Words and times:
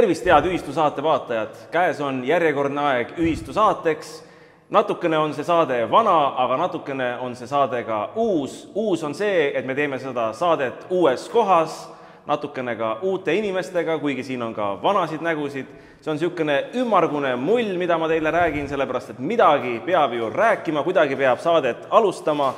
tervist, 0.00 0.24
head 0.24 0.46
Ühistu 0.48 0.72
saate 0.72 1.02
vaatajad! 1.02 1.56
käes 1.70 1.98
on 2.00 2.22
järjekordne 2.24 2.80
aeg 2.80 3.10
Ühistu 3.18 3.52
saateks. 3.52 4.24
natukene 4.70 5.18
on 5.18 5.34
see 5.34 5.44
saade 5.44 5.90
vana, 5.90 6.32
aga 6.40 6.56
natukene 6.56 7.08
on 7.20 7.34
see 7.36 7.46
saade 7.46 7.82
ka 7.84 7.98
uus. 8.16 8.70
uus 8.74 9.02
on 9.04 9.14
see, 9.14 9.50
et 9.58 9.66
me 9.66 9.74
teeme 9.74 9.98
seda 9.98 10.32
saadet 10.32 10.86
uues 10.90 11.28
kohas, 11.28 11.90
natukene 12.26 12.76
ka 12.76 12.98
uute 13.02 13.34
inimestega, 13.34 13.98
kuigi 13.98 14.24
siin 14.24 14.42
on 14.42 14.54
ka 14.54 14.78
vanasid 14.82 15.20
nägusid. 15.20 15.66
see 16.00 16.10
on 16.10 16.16
niisugune 16.16 16.56
ümmargune 16.74 17.34
mull, 17.36 17.76
mida 17.76 17.98
ma 17.98 18.08
teile 18.08 18.30
räägin, 18.30 18.68
sellepärast 18.68 19.10
et 19.10 19.18
midagi 19.18 19.82
peab 19.84 20.14
ju 20.16 20.30
rääkima, 20.30 20.82
kuidagi 20.82 21.16
peab 21.16 21.44
saadet 21.44 21.84
alustama 21.90 22.54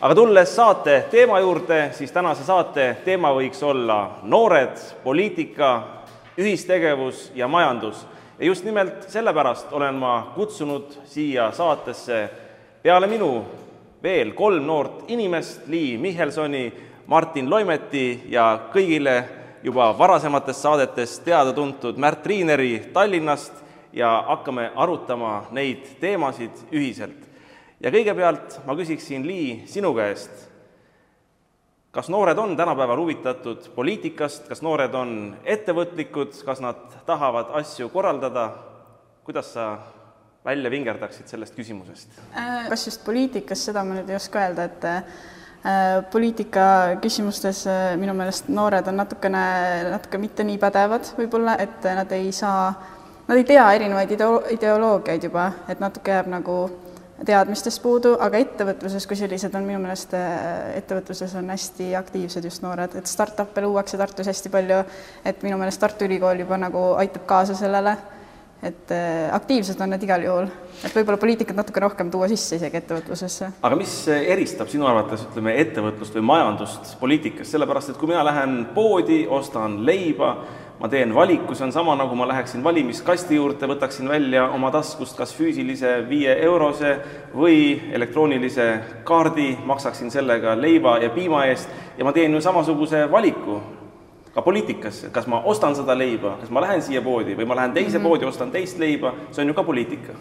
aga 0.00 0.14
tulles 0.14 0.56
saate 0.56 1.04
teema 1.10 1.40
juurde, 1.40 1.90
siis 1.92 2.12
tänase 2.12 2.44
saate 2.44 2.96
teema 3.04 3.34
võiks 3.36 3.62
olla 3.62 4.16
noored, 4.22 4.80
poliitika, 5.04 5.96
ühistegevus 6.38 7.32
ja 7.34 7.48
majandus. 7.48 8.06
ja 8.38 8.46
just 8.46 8.64
nimelt 8.64 9.08
sellepärast 9.08 9.72
olen 9.72 9.94
ma 9.94 10.32
kutsunud 10.34 10.92
siia 11.04 11.52
saatesse 11.52 12.28
peale 12.82 13.06
minu 13.06 13.44
veel 14.02 14.32
kolm 14.32 14.66
noort 14.66 15.10
inimest, 15.10 15.66
Lii 15.66 15.98
Mihelsoni, 15.98 16.72
Martin 17.06 17.50
Loimeti 17.50 18.22
ja 18.28 18.68
kõigile 18.72 19.24
juba 19.62 19.98
varasemates 19.98 20.60
saadetes 20.62 21.18
teada-tuntud 21.24 21.96
Märt 21.96 22.26
Riineri 22.26 22.90
Tallinnast 22.92 23.52
ja 23.92 24.24
hakkame 24.28 24.70
arutama 24.76 25.46
neid 25.50 25.86
teemasid 26.00 26.68
ühiselt. 26.72 27.24
ja 27.80 27.90
kõigepealt 27.90 28.60
ma 28.66 28.76
küsiksin, 28.76 29.26
Lii, 29.26 29.62
sinu 29.66 29.94
käest 29.94 30.55
kas 31.96 32.08
noored 32.12 32.38
on 32.38 32.56
tänapäeval 32.56 33.00
huvitatud 33.00 33.70
poliitikast, 33.74 34.48
kas 34.50 34.60
noored 34.62 34.94
on 34.94 35.12
ettevõtlikud, 35.48 36.34
kas 36.44 36.60
nad 36.60 36.82
tahavad 37.08 37.54
asju 37.56 37.88
korraldada, 37.88 38.50
kuidas 39.24 39.54
sa 39.54 39.70
välja 40.44 40.70
vingerdaksid 40.70 41.32
sellest 41.32 41.56
küsimusest? 41.56 42.18
Äh, 42.36 42.68
kas 42.68 42.84
just 42.86 43.04
poliitikas, 43.04 43.64
seda 43.70 43.84
ma 43.84 43.96
nüüd 43.96 44.12
ei 44.12 44.18
oska 44.18 44.44
öelda, 44.44 44.66
et 44.68 44.84
äh, 44.90 46.04
poliitika 46.12 46.66
küsimustes 47.00 47.64
äh, 47.70 47.94
minu 47.96 48.12
meelest 48.18 48.52
noored 48.52 48.92
on 48.92 49.00
natukene, 49.00 49.46
natuke 49.94 50.20
mitte 50.20 50.44
nii 50.44 50.60
pädevad 50.60 51.14
võib-olla, 51.16 51.56
et 51.64 51.88
nad 51.96 52.12
ei 52.12 52.28
saa, 52.28 52.74
nad 53.24 53.40
ei 53.40 53.48
tea 53.48 53.64
erinevaid 53.78 54.12
ideo-, 54.18 54.44
ideoloogiaid 54.52 55.30
juba, 55.30 55.48
et 55.72 55.80
natuke 55.80 56.12
jääb 56.12 56.28
nagu 56.36 56.60
teadmistest 57.24 57.80
puudu, 57.82 58.14
aga 58.20 58.40
ettevõtluses 58.42 59.06
kui 59.08 59.16
sellised 59.16 59.54
on 59.56 59.64
minu 59.64 59.78
meelest, 59.80 60.12
äh, 60.16 60.74
ettevõtluses 60.80 61.32
on 61.38 61.48
hästi 61.52 61.94
aktiivsed 61.96 62.44
just 62.44 62.64
noored, 62.64 62.98
et 62.98 63.08
startup'e 63.08 63.64
luuakse 63.64 63.96
Tartus 64.00 64.28
hästi 64.28 64.52
palju, 64.52 64.82
et 65.24 65.46
minu 65.46 65.56
meelest 65.60 65.80
Tartu 65.80 66.04
Ülikool 66.04 66.44
juba 66.44 66.58
nagu 66.60 66.90
aitab 67.00 67.24
kaasa 67.28 67.56
sellele, 67.56 67.96
et 68.62 68.92
äh, 68.92 69.30
aktiivsed 69.36 69.80
on 69.80 69.94
need 69.94 70.04
igal 70.04 70.26
juhul, 70.26 70.50
et 70.84 70.92
võib-olla 70.92 71.20
poliitikat 71.20 71.56
natuke 71.56 71.80
rohkem 71.80 72.10
tuua 72.12 72.28
sisse 72.28 72.60
isegi 72.60 72.80
ettevõtlusesse. 72.82 73.50
aga 73.62 73.80
mis 73.80 73.96
eristab 74.12 74.68
sinu 74.72 74.88
arvates, 74.88 75.24
ütleme, 75.30 75.56
ettevõtlust 75.64 76.20
või 76.20 76.28
majandust 76.34 76.94
poliitikast, 77.00 77.50
sellepärast 77.52 77.94
et 77.94 78.00
kui 78.00 78.12
mina 78.12 78.24
lähen 78.26 78.62
poodi, 78.76 79.24
ostan 79.28 79.80
leiba, 79.88 80.36
ma 80.80 80.88
teen 80.88 81.14
valiku, 81.14 81.54
see 81.54 81.64
on 81.64 81.72
sama, 81.72 81.94
nagu 81.96 82.14
ma 82.18 82.26
läheksin 82.28 82.64
valimiskasti 82.64 83.38
juurde, 83.38 83.68
võtaksin 83.70 84.08
välja 84.08 84.48
oma 84.52 84.70
taskust 84.74 85.16
kas 85.16 85.32
füüsilise 85.36 86.02
viie 86.08 86.34
eurose 86.44 86.96
või 87.34 87.80
elektroonilise 87.96 88.68
kaardi, 89.08 89.54
maksaksin 89.64 90.12
sellega 90.12 90.56
leiva 90.60 90.98
ja 91.00 91.10
piima 91.10 91.46
eest 91.48 91.72
ja 91.96 92.04
ma 92.04 92.12
teen 92.12 92.36
ju 92.36 92.44
samasuguse 92.44 93.06
valiku 93.10 93.60
ka 94.36 94.42
poliitikasse, 94.44 95.08
kas 95.08 95.24
ma 95.32 95.38
ostan 95.48 95.72
seda 95.78 95.94
leiba, 95.96 96.34
kas 96.42 96.50
ma 96.52 96.60
lähen 96.60 96.82
siia 96.84 97.00
poodi 97.00 97.32
või 97.38 97.46
ma 97.48 97.56
lähen 97.56 97.72
teise 97.72 97.96
mm 97.96 98.02
-hmm. 98.02 98.08
poodi, 98.10 98.26
ostan 98.28 98.50
teist 98.52 98.78
leiba, 98.78 99.14
see 99.30 99.42
on 99.42 99.48
ju 99.48 99.54
ka 99.54 99.64
poliitika. 99.64 100.12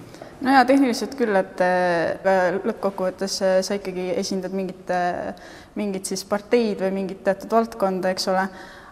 no 0.42 0.54
jaa, 0.54 0.64
tehniliselt 0.66 1.18
küll, 1.20 1.36
et 1.36 1.60
äh, 1.62 2.56
lõppkokkuvõttes 2.64 3.36
äh, 3.44 3.60
sa 3.62 3.76
ikkagi 3.76 4.14
esindad 4.16 4.56
mingit, 4.56 4.90
äh, 4.90 5.36
mingit 5.76 6.06
siis 6.06 6.24
parteid 6.26 6.80
või 6.80 6.92
mingit 6.92 7.24
teatud 7.24 7.52
valdkonda, 7.52 8.10
eks 8.16 8.28
ole 8.28 8.48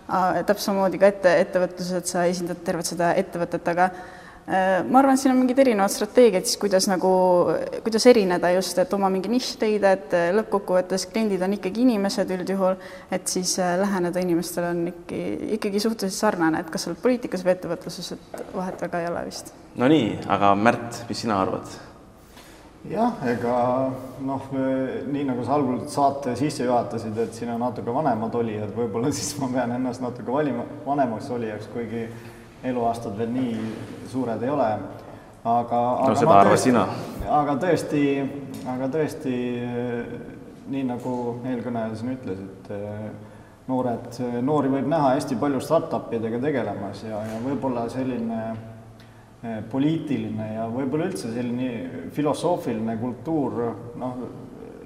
täpselt 0.07 0.67
samamoodi 0.67 0.99
ka 1.01 1.11
ette, 1.11 1.37
ettevõtluses, 1.45 1.95
et 1.99 2.11
sa 2.11 2.25
esindad 2.29 2.59
tervet 2.65 2.89
seda 2.89 3.13
ettevõtet, 3.19 3.69
aga 3.71 3.85
äh, 3.89 4.81
ma 4.83 4.99
arvan, 4.99 5.15
et 5.15 5.21
siin 5.21 5.33
on 5.33 5.39
mingid 5.39 5.61
erinevad 5.63 5.93
strateegiad 5.93 6.47
siis, 6.47 6.59
kuidas 6.61 6.87
nagu, 6.91 7.11
kuidas 7.85 8.07
erineda 8.11 8.51
just, 8.57 8.79
et 8.83 8.93
oma 8.97 9.09
mingi 9.13 9.31
nišš 9.31 9.53
leida, 9.63 9.93
et 9.97 10.17
äh, 10.17 10.27
lõppkokkuvõttes 10.35 11.07
kliendid 11.13 11.45
on 11.45 11.55
ikkagi 11.57 11.85
inimesed 11.85 12.35
üldjuhul, 12.37 12.77
et 13.15 13.31
siis 13.31 13.55
äh, 13.63 13.77
läheneda 13.81 14.23
inimestele 14.23 14.73
on 14.73 14.83
ikkagi, 14.91 15.23
ikkagi 15.59 15.85
suhteliselt 15.87 16.19
sarnane, 16.19 16.61
et 16.63 16.73
kas 16.73 16.85
sa 16.85 16.91
oled 16.91 17.01
poliitikas 17.05 17.47
või 17.47 17.55
ettevõtluses, 17.55 18.13
et 18.17 18.53
vahet 18.55 18.85
väga 18.87 19.03
ei 19.03 19.09
ole 19.13 19.25
vist. 19.31 19.55
no 19.79 19.89
nii, 19.91 20.13
aga 20.35 20.53
Märt, 20.59 21.03
mis 21.09 21.23
sina 21.23 21.39
arvad? 21.45 21.79
Jah, 22.89 23.15
ega 23.29 23.55
noh, 24.25 24.47
nii 25.11 25.23
nagu 25.27 25.45
sa 25.45 25.55
algul 25.57 25.83
saate 25.91 26.35
sisse 26.39 26.65
juhatasid, 26.67 27.17
et 27.23 27.35
siin 27.35 27.53
on 27.53 27.61
natuke 27.63 27.93
vanemad 27.95 28.35
olijad, 28.35 28.73
võib-olla 28.75 29.11
siis 29.15 29.33
ma 29.41 29.49
pean 29.53 29.75
ennast 29.77 30.03
natuke 30.03 30.31
valima, 30.31 30.65
vanemaks 30.85 31.29
olijaks, 31.31 31.69
kuigi 31.73 32.07
eluaastad 32.63 33.17
veel 33.19 33.31
nii 33.33 33.55
suured 34.11 34.43
ei 34.43 34.51
ole. 34.51 34.69
aga, 35.43 35.79
aga 35.79 36.09
no 36.09 36.15
seda 36.15 36.39
arva 36.39 36.57
sina. 36.57 36.87
aga 37.41 37.57
tõesti, 37.59 38.03
aga 38.75 38.89
tõesti 38.91 39.37
nii 40.73 40.83
nagu 40.87 41.15
eelkõneleja 41.43 41.99
siin 41.99 42.13
ütles, 42.15 42.39
et 42.39 42.69
noored, 43.67 44.19
noori 44.43 44.71
võib 44.71 44.87
näha 44.91 45.15
hästi 45.15 45.39
palju 45.39 45.59
startup 45.63 46.11
idega 46.15 46.39
tegelemas 46.43 47.03
ja, 47.07 47.19
ja 47.27 47.39
võib-olla 47.43 47.87
selline 47.91 48.39
poliitiline 49.71 50.53
ja 50.53 50.67
võib-olla 50.71 51.09
üldse 51.09 51.31
selline 51.33 52.07
filosoofiline 52.15 52.95
kultuur, 53.01 53.57
noh, 53.99 54.21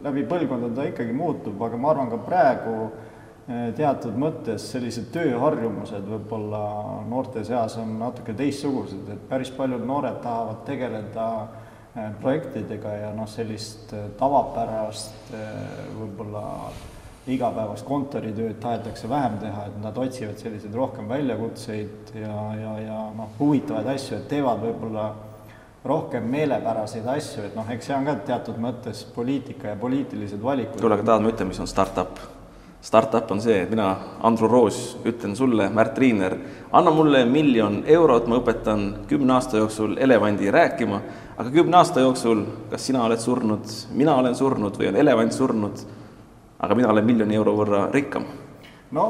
läbi 0.01 0.23
põlvkondade 0.29 0.73
ta 0.77 0.87
ikkagi 0.89 1.13
muutub, 1.13 1.61
aga 1.61 1.77
ma 1.77 1.91
arvan 1.91 2.09
ka 2.09 2.17
praegu 2.25 2.73
eh, 2.87 3.69
teatud 3.77 4.17
mõttes 4.17 4.65
sellised 4.71 5.11
tööharjumused 5.13 6.09
võib-olla 6.09 6.63
noorte 7.09 7.45
seas 7.45 7.77
on 7.81 7.97
natuke 8.01 8.33
teistsugused, 8.37 9.05
et 9.13 9.29
päris 9.29 9.53
paljud 9.53 9.85
noored 9.85 10.21
tahavad 10.25 10.65
tegeleda 10.65 11.29
eh, 11.45 12.11
projektidega 12.21 12.99
ja 13.03 13.15
noh, 13.17 13.29
sellist 13.29 13.93
tavapärast 14.17 15.33
võib-olla 15.99 16.45
igapäevast 17.31 17.85
kontoritööd 17.87 18.59
tahetakse 18.61 19.09
vähem 19.09 19.37
teha, 19.41 19.65
et 19.67 19.79
nad 19.83 19.97
otsivad 19.97 20.39
selliseid 20.39 20.75
rohkem 20.75 21.09
väljakutseid 21.09 22.13
ja, 22.15 22.35
ja, 22.61 22.73
ja 22.85 22.99
noh, 23.17 23.33
huvitavaid 23.39 23.89
asju, 23.95 24.19
et 24.19 24.29
teevad 24.31 24.63
võib-olla 24.63 25.09
rohkem 25.87 26.25
meelepäraseid 26.31 27.05
asju, 27.11 27.45
et 27.47 27.55
noh, 27.55 27.67
eks 27.71 27.89
see 27.89 27.97
on 27.97 28.07
ka 28.07 28.17
teatud 28.27 28.57
mõttes 28.61 29.03
poliitika 29.15 29.73
ja 29.73 29.79
poliitilised 29.79 30.41
valikud. 30.43 30.79
kuule, 30.81 30.97
aga 30.97 31.11
tahad 31.11 31.25
ma 31.25 31.31
ütlen, 31.33 31.51
mis 31.51 31.61
on 31.63 31.69
startup? 31.69 32.19
Startup 32.87 33.31
on 33.33 33.41
see, 33.41 33.55
et 33.65 33.71
mina, 33.73 33.87
Andru 34.23 34.47
Roos, 34.47 34.79
ütlen 35.07 35.33
sulle, 35.35 35.65
Märt 35.73 35.97
Riiner, 35.97 36.37
anna 36.71 36.91
mulle 36.93 37.23
miljon 37.27 37.81
eurot, 37.89 38.27
ma 38.29 38.37
õpetan 38.39 38.83
kümne 39.09 39.33
aasta 39.35 39.59
jooksul 39.59 39.97
elevandi 39.99 40.51
rääkima, 40.53 41.01
aga 41.35 41.51
kümne 41.51 41.79
aasta 41.81 42.05
jooksul, 42.05 42.45
kas 42.71 42.85
sina 42.87 43.03
oled 43.03 43.19
surnud, 43.19 43.65
mina 43.97 44.15
olen 44.21 44.37
surnud 44.37 44.77
või 44.79 44.91
on 44.91 44.99
elevant 45.03 45.35
surnud 45.35 45.83
aga 46.59 46.75
mina 46.75 46.91
olen 46.91 47.05
miljoni 47.05 47.35
euro 47.37 47.55
võrra 47.57 47.87
rikkam. 47.93 48.25
no 48.91 49.07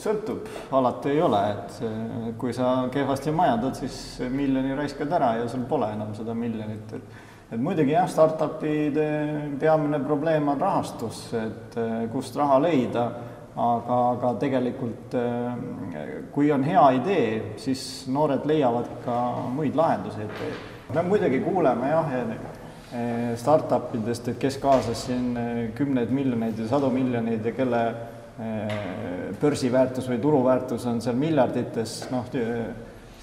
sõltub, 0.00 0.48
alati 0.74 1.12
ei 1.12 1.20
ole, 1.22 1.42
et 1.52 2.34
kui 2.38 2.52
sa 2.52 2.88
kehvasti 2.92 3.30
majandad, 3.34 3.76
siis 3.78 3.96
miljoni 4.30 4.74
raiskad 4.74 5.12
ära 5.14 5.36
ja 5.38 5.46
sul 5.48 5.62
pole 5.70 5.92
enam 5.94 6.14
seda 6.16 6.34
miljonit, 6.34 6.96
et 6.96 7.22
et 7.54 7.60
muidugi 7.60 7.92
jah, 7.92 8.08
startup'ide 8.10 9.04
peamine 9.60 10.00
probleem 10.02 10.48
on 10.48 10.58
rahastus, 10.58 11.28
et 11.38 11.76
kust 12.10 12.34
raha 12.40 12.56
leida, 12.64 13.04
aga, 13.54 13.98
aga 14.16 14.32
tegelikult 14.40 15.14
kui 16.34 16.50
on 16.50 16.64
hea 16.66 16.84
idee, 16.98 17.28
siis 17.62 18.08
noored 18.10 18.48
leiavad 18.48 18.90
ka 19.04 19.18
muid 19.54 19.76
lahendusi, 19.78 20.24
et 20.24 20.94
me 20.96 21.06
muidugi 21.06 21.44
kuuleme 21.44 21.92
jah, 21.92 22.10
Eh, 22.14 22.63
startup 23.36 23.94
idest, 23.98 24.28
et 24.28 24.40
kes 24.40 24.58
kaasas 24.62 25.06
siin 25.08 25.36
eh, 25.40 25.60
kümneid 25.76 26.12
miljoneid 26.14 26.58
ja 26.58 26.68
sadu 26.70 26.90
miljoneid 26.94 27.46
ja 27.46 27.52
kelle 27.56 27.82
eh, 27.90 29.30
börsiväärtus 29.40 30.08
või 30.10 30.20
turuväärtus 30.22 30.86
on 30.90 31.00
seal 31.02 31.16
miljardites, 31.18 31.96
noh, 32.12 32.28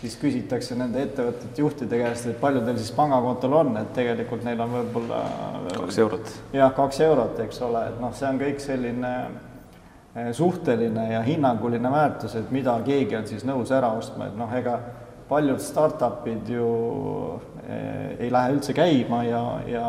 siis 0.01 0.17
küsitakse 0.19 0.75
nende 0.75 1.03
ettevõtete 1.05 1.61
juhtide 1.61 2.01
käest, 2.01 2.27
et 2.31 2.41
palju 2.41 2.63
teil 2.65 2.81
siis 2.81 2.91
pangakontol 2.97 3.55
on, 3.61 3.71
et 3.79 3.93
tegelikult 3.95 4.43
neil 4.47 4.59
on 4.65 4.75
võib-olla 4.79 5.21
kaks 5.77 6.01
eurot. 6.03 6.33
jah, 6.57 6.73
kaks 6.75 6.99
eurot, 7.05 7.39
eks 7.45 7.61
ole, 7.67 7.85
et 7.93 8.01
noh, 8.01 8.11
see 8.17 8.27
on 8.27 8.41
kõik 8.41 8.59
selline 8.63 9.13
suhteline 10.35 11.05
ja 11.13 11.21
hinnanguline 11.23 11.91
väärtus, 11.91 12.35
et 12.35 12.49
mida 12.51 12.73
keegi 12.83 13.15
on 13.15 13.29
siis 13.29 13.45
nõus 13.47 13.71
ära 13.71 13.93
ostma, 13.95 14.27
et 14.27 14.35
noh, 14.35 14.51
ega 14.57 14.79
paljud 15.31 15.63
startup'id 15.63 16.49
ju 16.51 16.67
Eh, 17.71 18.15
ei 18.25 18.31
lähe 18.31 18.55
üldse 18.55 18.73
käima 18.73 19.23
ja, 19.23 19.41
ja 19.69 19.87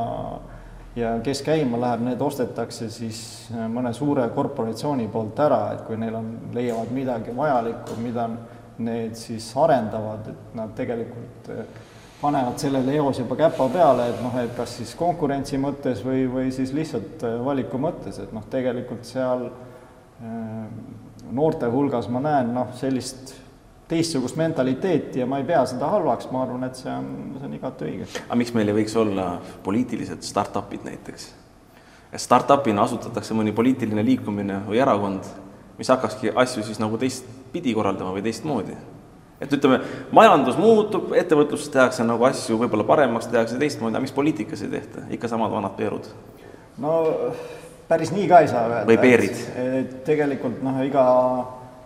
ja 0.96 1.14
kes 1.24 1.40
käima 1.42 1.78
läheb, 1.80 2.02
need 2.04 2.20
ostetakse 2.20 2.90
siis 2.92 3.20
eh, 3.50 3.64
mõne 3.72 3.94
suure 3.96 4.26
korporatsiooni 4.34 5.08
poolt 5.10 5.40
ära, 5.40 5.60
et 5.72 5.86
kui 5.86 5.96
neil 5.98 6.18
on, 6.18 6.28
leiavad 6.52 6.92
midagi 6.92 7.32
vajalikku, 7.36 7.96
mida 8.04 8.28
need 8.82 9.16
siis 9.18 9.48
arendavad, 9.56 10.28
et 10.34 10.54
nad 10.58 10.74
tegelikult 10.76 11.50
panevad 12.20 12.60
sellele 12.60 12.94
eos 13.00 13.18
juba 13.18 13.38
käpa 13.40 13.66
peale, 13.72 14.10
et 14.12 14.20
noh, 14.22 14.36
et 14.42 14.52
kas 14.56 14.76
siis 14.78 14.92
konkurentsi 14.98 15.58
mõttes 15.58 16.04
või, 16.06 16.26
või 16.30 16.52
siis 16.54 16.74
lihtsalt 16.76 17.24
valiku 17.44 17.80
mõttes, 17.82 18.20
et 18.22 18.36
noh, 18.36 18.44
tegelikult 18.52 19.08
seal 19.08 19.48
noorte 21.32 21.72
hulgas 21.72 22.08
ma 22.12 22.22
näen 22.22 22.52
noh, 22.54 22.70
sellist 22.78 23.34
teistsugust 23.92 24.38
mentaliteeti 24.40 25.20
ja 25.20 25.28
ma 25.28 25.38
ei 25.40 25.46
pea 25.48 25.62
seda 25.68 25.90
halvaks, 25.92 26.30
ma 26.32 26.46
arvan, 26.46 26.64
et 26.68 26.78
see 26.80 26.92
on, 26.92 27.12
see 27.36 27.48
on 27.48 27.56
igati 27.58 27.88
õige. 27.90 28.08
aga 28.24 28.38
miks 28.40 28.54
meil 28.56 28.72
ei 28.72 28.78
võiks 28.80 28.96
olla 28.98 29.26
poliitilised 29.64 30.24
startup'id 30.26 30.88
näiteks? 30.88 31.28
Startup'ina 32.22 32.84
asutatakse 32.84 33.36
mõni 33.36 33.54
poliitiline 33.56 34.04
liikumine 34.04 34.58
või 34.66 34.80
erakond, 34.84 35.28
mis 35.78 35.88
hakkakski 35.92 36.34
asju 36.36 36.64
siis 36.66 36.80
nagu 36.82 36.98
teistpidi 37.00 37.72
korraldama 37.76 38.12
või 38.16 38.24
teistmoodi. 38.26 38.76
et 39.42 39.52
ütleme, 39.52 39.80
majandus 40.14 40.58
muutub, 40.60 41.12
ettevõtluses 41.18 41.72
tehakse 41.72 42.04
nagu 42.06 42.24
asju 42.28 42.60
võib-olla 42.60 42.84
paremaks, 42.86 43.26
tehakse 43.32 43.58
teistmoodi, 43.58 43.96
aga 43.96 44.04
miks 44.04 44.14
poliitikas 44.14 44.62
ei 44.62 44.70
tehta, 44.76 45.08
ikka 45.10 45.28
samad 45.28 45.50
vanad 45.50 45.76
peerud? 45.76 46.06
no 46.78 47.00
päris 47.88 48.12
nii 48.12 48.28
ka 48.28 48.44
ei 48.44 48.48
saa 48.48 48.68
öelda. 48.68 48.86
või 48.88 49.00
peerid? 49.00 49.42
tegelikult 50.06 50.62
noh, 50.64 50.78
iga 50.86 51.08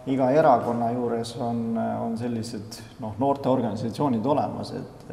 iga 0.07 0.31
erakonna 0.35 0.93
juures 0.95 1.35
on, 1.43 1.77
on 1.77 2.17
sellised 2.19 2.81
noh, 3.03 3.15
noorteorganisatsioonid 3.23 4.33
olemas, 4.35 4.73
et 4.79 5.07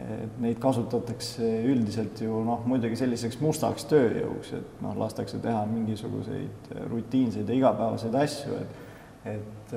et 0.00 0.36
neid 0.38 0.60
kasutatakse 0.62 1.42
üldiselt 1.66 2.20
ju 2.22 2.44
noh, 2.46 2.60
muidugi 2.70 2.94
selliseks 3.00 3.40
mustaks 3.42 3.88
tööjõuks, 3.90 4.52
et 4.54 4.84
noh, 4.84 4.94
lastakse 5.00 5.40
teha 5.42 5.64
mingisuguseid 5.66 6.70
rutiinseid 6.92 7.50
ja 7.50 7.56
igapäevaseid 7.58 8.14
asju, 8.22 8.60
et 8.60 8.86
et 9.30 9.72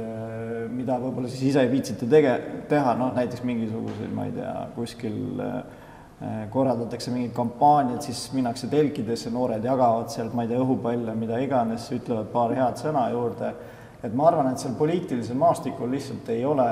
mida 0.72 0.96
võib-olla 1.02 1.28
siis 1.28 1.50
ise 1.50 1.66
ei 1.66 1.72
viitsita 1.72 2.08
tege-, 2.08 2.38
teha, 2.70 2.94
noh 2.96 3.10
näiteks 3.18 3.42
mingisuguseid, 3.44 4.14
ma 4.16 4.30
ei 4.30 4.36
tea, 4.38 4.54
kuskil 4.78 5.18
korraldatakse 6.54 7.12
mingid 7.12 7.34
kampaaniad, 7.36 8.00
siis 8.06 8.30
minnakse 8.38 8.70
telkidesse, 8.72 9.34
noored 9.34 9.66
jagavad 9.66 10.14
sealt, 10.14 10.32
ma 10.38 10.46
ei 10.46 10.54
tea, 10.54 10.62
õhupalle, 10.64 11.18
mida 11.20 11.42
iganes, 11.44 11.90
ütlevad 11.92 12.30
paar 12.32 12.54
head 12.56 12.80
sõna 12.80 13.10
juurde 13.12 13.52
et 14.04 14.14
ma 14.16 14.28
arvan, 14.28 14.52
et 14.52 14.60
seal 14.60 14.76
poliitilisel 14.76 15.38
maastikul 15.40 15.92
lihtsalt 15.94 16.30
ei 16.34 16.44
ole, 16.46 16.68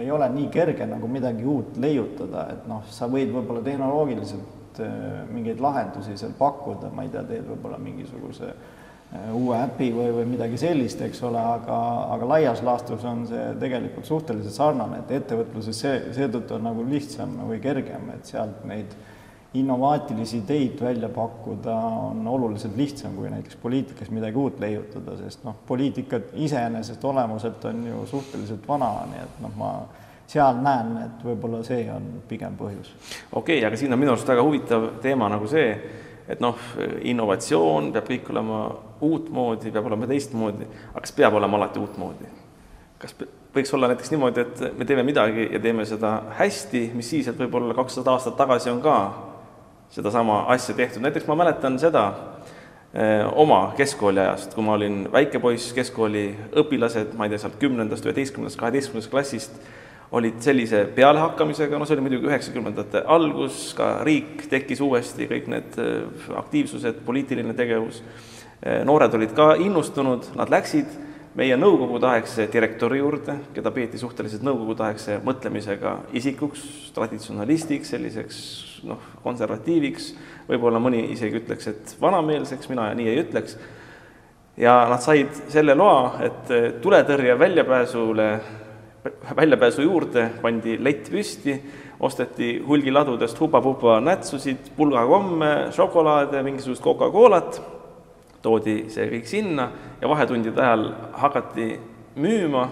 ei 0.00 0.10
ole 0.12 0.28
nii 0.34 0.50
kerge 0.52 0.86
nagu 0.88 1.08
midagi 1.08 1.46
uut 1.48 1.78
leiutada, 1.80 2.48
et 2.52 2.68
noh, 2.68 2.84
sa 2.92 3.08
võid 3.10 3.32
võib-olla 3.32 3.64
tehnoloogiliselt 3.64 4.80
äh, 4.84 4.94
mingeid 5.32 5.62
lahendusi 5.64 6.18
seal 6.20 6.34
pakkuda, 6.38 6.92
ma 6.92 7.06
ei 7.06 7.12
tea, 7.14 7.24
teed 7.30 7.48
võib-olla 7.48 7.80
mingisuguse 7.80 8.50
äh, 8.50 9.30
uue 9.32 9.56
äpi 9.56 9.88
või, 9.96 10.10
või 10.18 10.28
midagi 10.34 10.60
sellist, 10.60 11.00
eks 11.06 11.24
ole, 11.24 11.40
aga, 11.40 11.80
aga 12.18 12.30
laias 12.34 12.60
laastus 12.66 13.08
on 13.08 13.24
see 13.30 13.48
tegelikult 13.62 14.10
suhteliselt 14.10 14.58
sarnane, 14.58 15.00
et 15.00 15.16
ettevõtluses 15.22 15.80
see, 15.80 15.96
seetõttu 16.18 16.58
on 16.58 16.68
nagu 16.68 16.84
lihtsam 16.90 17.38
või 17.48 17.62
kergem, 17.64 18.12
et 18.18 18.34
sealt 18.34 18.66
neid 18.68 18.92
innovaatilisi 19.54 20.38
ideid 20.38 20.80
välja 20.80 21.08
pakkuda 21.08 21.74
on 21.74 22.26
oluliselt 22.26 22.76
lihtsam 22.76 23.14
kui 23.14 23.30
näiteks 23.30 23.56
poliitikas 23.56 24.10
midagi 24.10 24.36
uut 24.36 24.60
leiutada, 24.60 25.16
sest 25.16 25.44
noh, 25.44 25.56
poliitika 25.66 26.20
iseenesest 26.34 27.04
olemuselt 27.04 27.64
on 27.64 27.86
ju 27.86 28.06
suhteliselt 28.06 28.68
vana, 28.68 28.90
nii 29.10 29.20
et 29.22 29.36
noh, 29.44 29.52
ma 29.56 29.70
seal 30.26 30.58
näen, 30.64 30.96
et 31.04 31.22
võib-olla 31.26 31.60
see 31.66 31.84
on 31.92 32.08
pigem 32.28 32.56
põhjus. 32.58 32.90
okei 33.32 33.58
okay,, 33.58 33.68
aga 33.68 33.78
siin 33.78 33.92
on 33.92 34.00
minu 34.00 34.14
arust 34.14 34.28
väga 34.28 34.42
huvitav 34.42 34.88
teema 35.04 35.28
nagu 35.30 35.46
see, 35.50 35.68
et 36.28 36.42
noh, 36.42 36.58
innovatsioon 37.02 37.92
peab 37.94 38.08
kõik 38.10 38.30
olema 38.34 38.64
uutmoodi, 39.06 39.70
peab 39.70 39.86
olema 39.92 40.08
teistmoodi, 40.10 40.66
aga 40.90 41.04
kas 41.04 41.14
peab 41.14 41.38
olema 41.38 41.60
alati 41.60 41.82
uutmoodi? 41.82 42.32
kas 43.04 43.14
võiks 43.54 43.70
olla 43.76 43.90
näiteks 43.90 44.10
niimoodi, 44.10 44.40
et 44.40 44.78
me 44.78 44.86
teeme 44.88 45.04
midagi 45.06 45.46
ja 45.52 45.60
teeme 45.62 45.84
seda 45.86 46.16
hästi, 46.38 46.88
mis 46.96 47.10
siis, 47.10 47.28
et 47.28 47.38
võib-olla 47.38 47.76
kakssada 47.76 48.14
aastat 48.16 48.36
tagasi 48.40 48.72
on 48.72 48.80
ka 48.82 48.96
sedasama 49.94 50.44
asja 50.50 50.74
tehtud, 50.74 51.02
näiteks 51.02 51.26
ma 51.30 51.36
mäletan 51.38 51.78
seda 51.78 52.08
eh, 52.94 53.22
oma 53.38 53.72
keskkooli 53.78 54.20
ajast, 54.20 54.54
kui 54.56 54.66
ma 54.66 54.74
olin 54.74 55.04
väike 55.12 55.38
poiss, 55.42 55.70
keskkooli 55.76 56.26
õpilased, 56.64 57.14
ma 57.18 57.28
ei 57.28 57.34
tea, 57.34 57.44
sealt 57.44 57.60
kümnendast, 57.62 58.06
üheteistkümnendast, 58.08 58.58
kaheteistkümnendast 58.58 59.12
klassist, 59.12 59.58
olid 60.14 60.42
sellise 60.42 60.84
pealehakkamisega, 60.94 61.78
no 61.78 61.86
see 61.86 61.96
oli 61.96 62.06
muidugi 62.08 62.28
üheksakümnendate 62.30 63.04
algus, 63.10 63.68
ka 63.78 63.96
riik 64.06 64.48
tekkis 64.50 64.82
uuesti, 64.84 65.28
kõik 65.30 65.50
need 65.54 65.78
eh, 65.82 66.28
aktiivsused, 66.42 67.02
poliitiline 67.06 67.54
tegevus, 67.54 68.02
eh, 68.62 68.82
noored 68.86 69.14
olid 69.14 69.34
ka 69.38 69.52
innustunud, 69.62 70.32
nad 70.38 70.50
läksid 70.50 70.90
meie 71.34 71.56
nõukogudeaegse 71.58 72.46
direktori 72.52 73.00
juurde, 73.00 73.36
keda 73.54 73.72
peeti 73.74 73.98
suhteliselt 73.98 74.44
nõukogudeaegse 74.46 75.18
mõtlemisega 75.26 75.96
isikuks, 76.14 76.62
traditsionalistiks, 76.94 77.90
selliseks 77.90 78.40
noh, 78.86 79.02
konservatiiviks, 79.24 80.12
võib-olla 80.48 80.82
mõni 80.82 81.08
isegi 81.14 81.40
ütleks, 81.42 81.70
et 81.72 81.96
vanameelseks, 82.00 82.70
mina 82.70 82.86
nii 82.94 83.10
ei 83.10 83.22
ütleks, 83.24 83.58
ja 84.60 84.76
nad 84.90 85.02
said 85.02 85.34
selle 85.50 85.74
loa, 85.74 86.20
et 86.22 86.54
tuletõrje 86.84 87.34
väljapääsule, 87.38 88.28
väljapääsu 89.34 89.88
juurde 89.88 90.28
pandi 90.42 90.78
lett 90.78 91.10
püsti, 91.10 91.58
osteti 92.04 92.56
hulgiladudest 92.66 93.38
hupa-pupa 93.40 93.98
nätsusid, 94.04 94.70
pulgakomme, 94.76 95.72
šokolaade, 95.74 96.42
mingisugust 96.46 96.84
Coca-Colat 96.84 97.58
toodi 98.44 98.76
see 98.92 99.08
kõik 99.10 99.28
sinna 99.28 99.68
ja 100.00 100.08
vahetundide 100.10 100.60
ajal 100.60 100.86
hakati 101.20 101.68
müüma, 102.20 102.64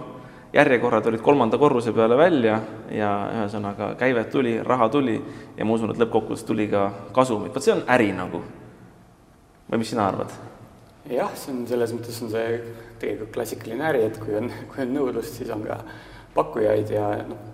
järjekorrad 0.52 1.08
olid 1.08 1.24
kolmanda 1.24 1.58
korruse 1.58 1.94
peale 1.96 2.16
välja 2.20 2.58
ja 2.92 3.10
ühesõnaga 3.38 3.94
käivet 4.00 4.30
tuli, 4.30 4.58
raha 4.62 4.88
tuli 4.92 5.16
ja 5.56 5.64
ma 5.64 5.76
usun, 5.78 5.94
et 5.94 6.00
lõppkokkuvõttes 6.02 6.44
tuli 6.46 6.68
ka 6.70 6.90
kasumit, 7.16 7.54
vot 7.54 7.64
see 7.64 7.74
on 7.74 7.84
äri 7.88 8.12
nagu. 8.16 8.42
või 9.70 9.80
mis 9.80 9.90
sina 9.94 10.06
arvad? 10.08 10.32
jah, 11.10 11.32
see 11.34 11.54
on 11.54 11.66
selles 11.66 11.92
mõttes 11.96 12.22
on 12.22 12.30
see 12.30 12.60
tegelikult 13.00 13.32
klassikaline 13.34 13.88
äri, 13.88 14.04
et 14.06 14.18
kui 14.20 14.36
on, 14.38 14.50
kui 14.70 14.84
on 14.84 14.92
nõudlust, 14.94 15.40
siis 15.40 15.50
on 15.50 15.64
ka 15.66 15.80
pakkujaid 16.34 16.92
ja 16.94 17.08
noh, 17.28 17.52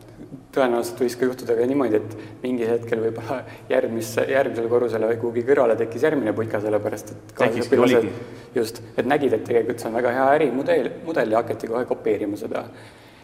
tõenäoliselt 0.55 1.01
võis 1.03 1.17
ka 1.19 1.27
juhtuda 1.29 1.57
ka 1.59 1.67
niimoodi, 1.69 1.99
et 1.99 2.43
mingil 2.43 2.71
hetkel 2.73 3.03
võib-olla 3.03 3.41
järgmisse, 3.71 4.25
järgmisele 4.33 4.71
korrusele 4.71 5.11
või 5.13 5.19
kuhugi 5.23 5.45
kõrvale 5.47 5.77
tekkis 5.79 6.07
järgmine 6.09 6.35
putka, 6.37 6.61
sellepärast 6.65 7.13
et 7.15 7.35
kaasõpilased 7.39 8.09
just, 8.57 8.81
et 8.97 9.09
nägid, 9.09 9.37
et 9.37 9.45
tegelikult 9.47 9.83
see 9.83 9.91
on 9.91 9.99
väga 9.99 10.15
hea 10.17 10.27
ärimudel, 10.39 10.91
mudel 11.07 11.35
ja 11.35 11.43
hakati 11.43 11.71
kohe 11.71 11.85
kopeerima 11.89 12.41
seda. 12.41 12.65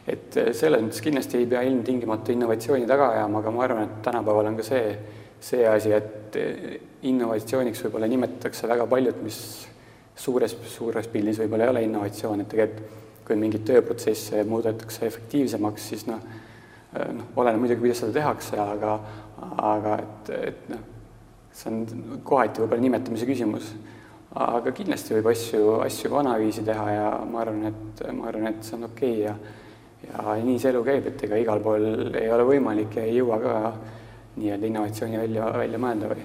et 0.07 0.37
selles 0.53 0.83
mõttes 0.85 1.01
kindlasti 1.01 1.39
ei 1.41 1.47
pea 1.49 1.63
ilmtingimata 1.65 2.33
innovatsiooni 2.33 2.87
taga 2.87 3.09
ajama, 3.15 3.41
aga 3.41 3.53
ma 3.55 3.63
arvan, 3.65 3.87
et 3.87 4.03
tänapäeval 4.05 4.51
on 4.51 4.59
ka 4.59 4.67
see, 4.67 4.99
see 5.41 5.65
asi, 5.67 5.95
et 5.97 6.37
innovatsiooniks 7.09 7.87
võib-olla 7.87 8.11
nimetatakse 8.13 8.69
väga 8.69 8.85
paljut, 8.91 9.23
mis 9.25 9.39
suures, 10.15 10.59
suures 10.69 11.09
pildis 11.09 11.41
võib-olla 11.41 11.65
ei 11.65 11.73
ole 11.73 11.87
innovatsioon, 11.89 12.45
et 12.45 12.53
tegelikult 12.53 13.01
kui 13.25 13.37
mingeid 13.41 13.65
tööprotsesse 13.69 14.43
muudetakse 14.49 15.07
efektiivsemaks, 15.07 15.87
siis 15.93 16.07
noh, 16.09 16.21
Äh, 16.95 17.11
noh, 17.11 17.27
oleneb 17.35 17.59
muidugi, 17.59 17.81
kuidas 17.83 18.05
seda 18.05 18.15
tehakse, 18.15 18.59
aga, 18.61 18.93
aga 19.67 19.97
et, 19.99 20.29
et 20.51 20.69
noh, 20.71 20.83
see 21.51 21.71
on 21.73 22.21
kohati 22.27 22.63
võib-olla 22.63 22.85
nimetamise 22.87 23.27
küsimus. 23.27 23.73
aga 24.35 24.73
kindlasti 24.75 25.15
võib 25.15 25.29
asju, 25.31 25.59
asju 25.85 26.09
vanaviisi 26.11 26.65
teha 26.67 26.85
ja 26.91 27.11
ma 27.31 27.43
arvan, 27.45 27.69
et, 27.69 28.01
ma 28.15 28.25
arvan, 28.27 28.49
et 28.51 28.65
see 28.67 28.75
on 28.75 28.89
okei 28.89 29.13
okay 29.13 29.27
ja 29.29 29.35
ja 30.05 30.35
nii 30.43 30.59
see 30.59 30.73
elu 30.73 30.81
käib, 30.85 31.07
et 31.07 31.23
ega 31.27 31.39
igal 31.39 31.63
pool 31.63 31.87
ei 32.19 32.31
ole 32.35 32.47
võimalik 32.49 32.97
ja 32.99 33.05
ei 33.07 33.15
jõua 33.15 33.39
ka 33.43 33.55
nii-öelda 34.37 34.67
innovatsiooni 34.67 35.19
välja, 35.19 35.47
välja 35.55 35.79
mõelda 35.79 36.11
või? 36.11 36.25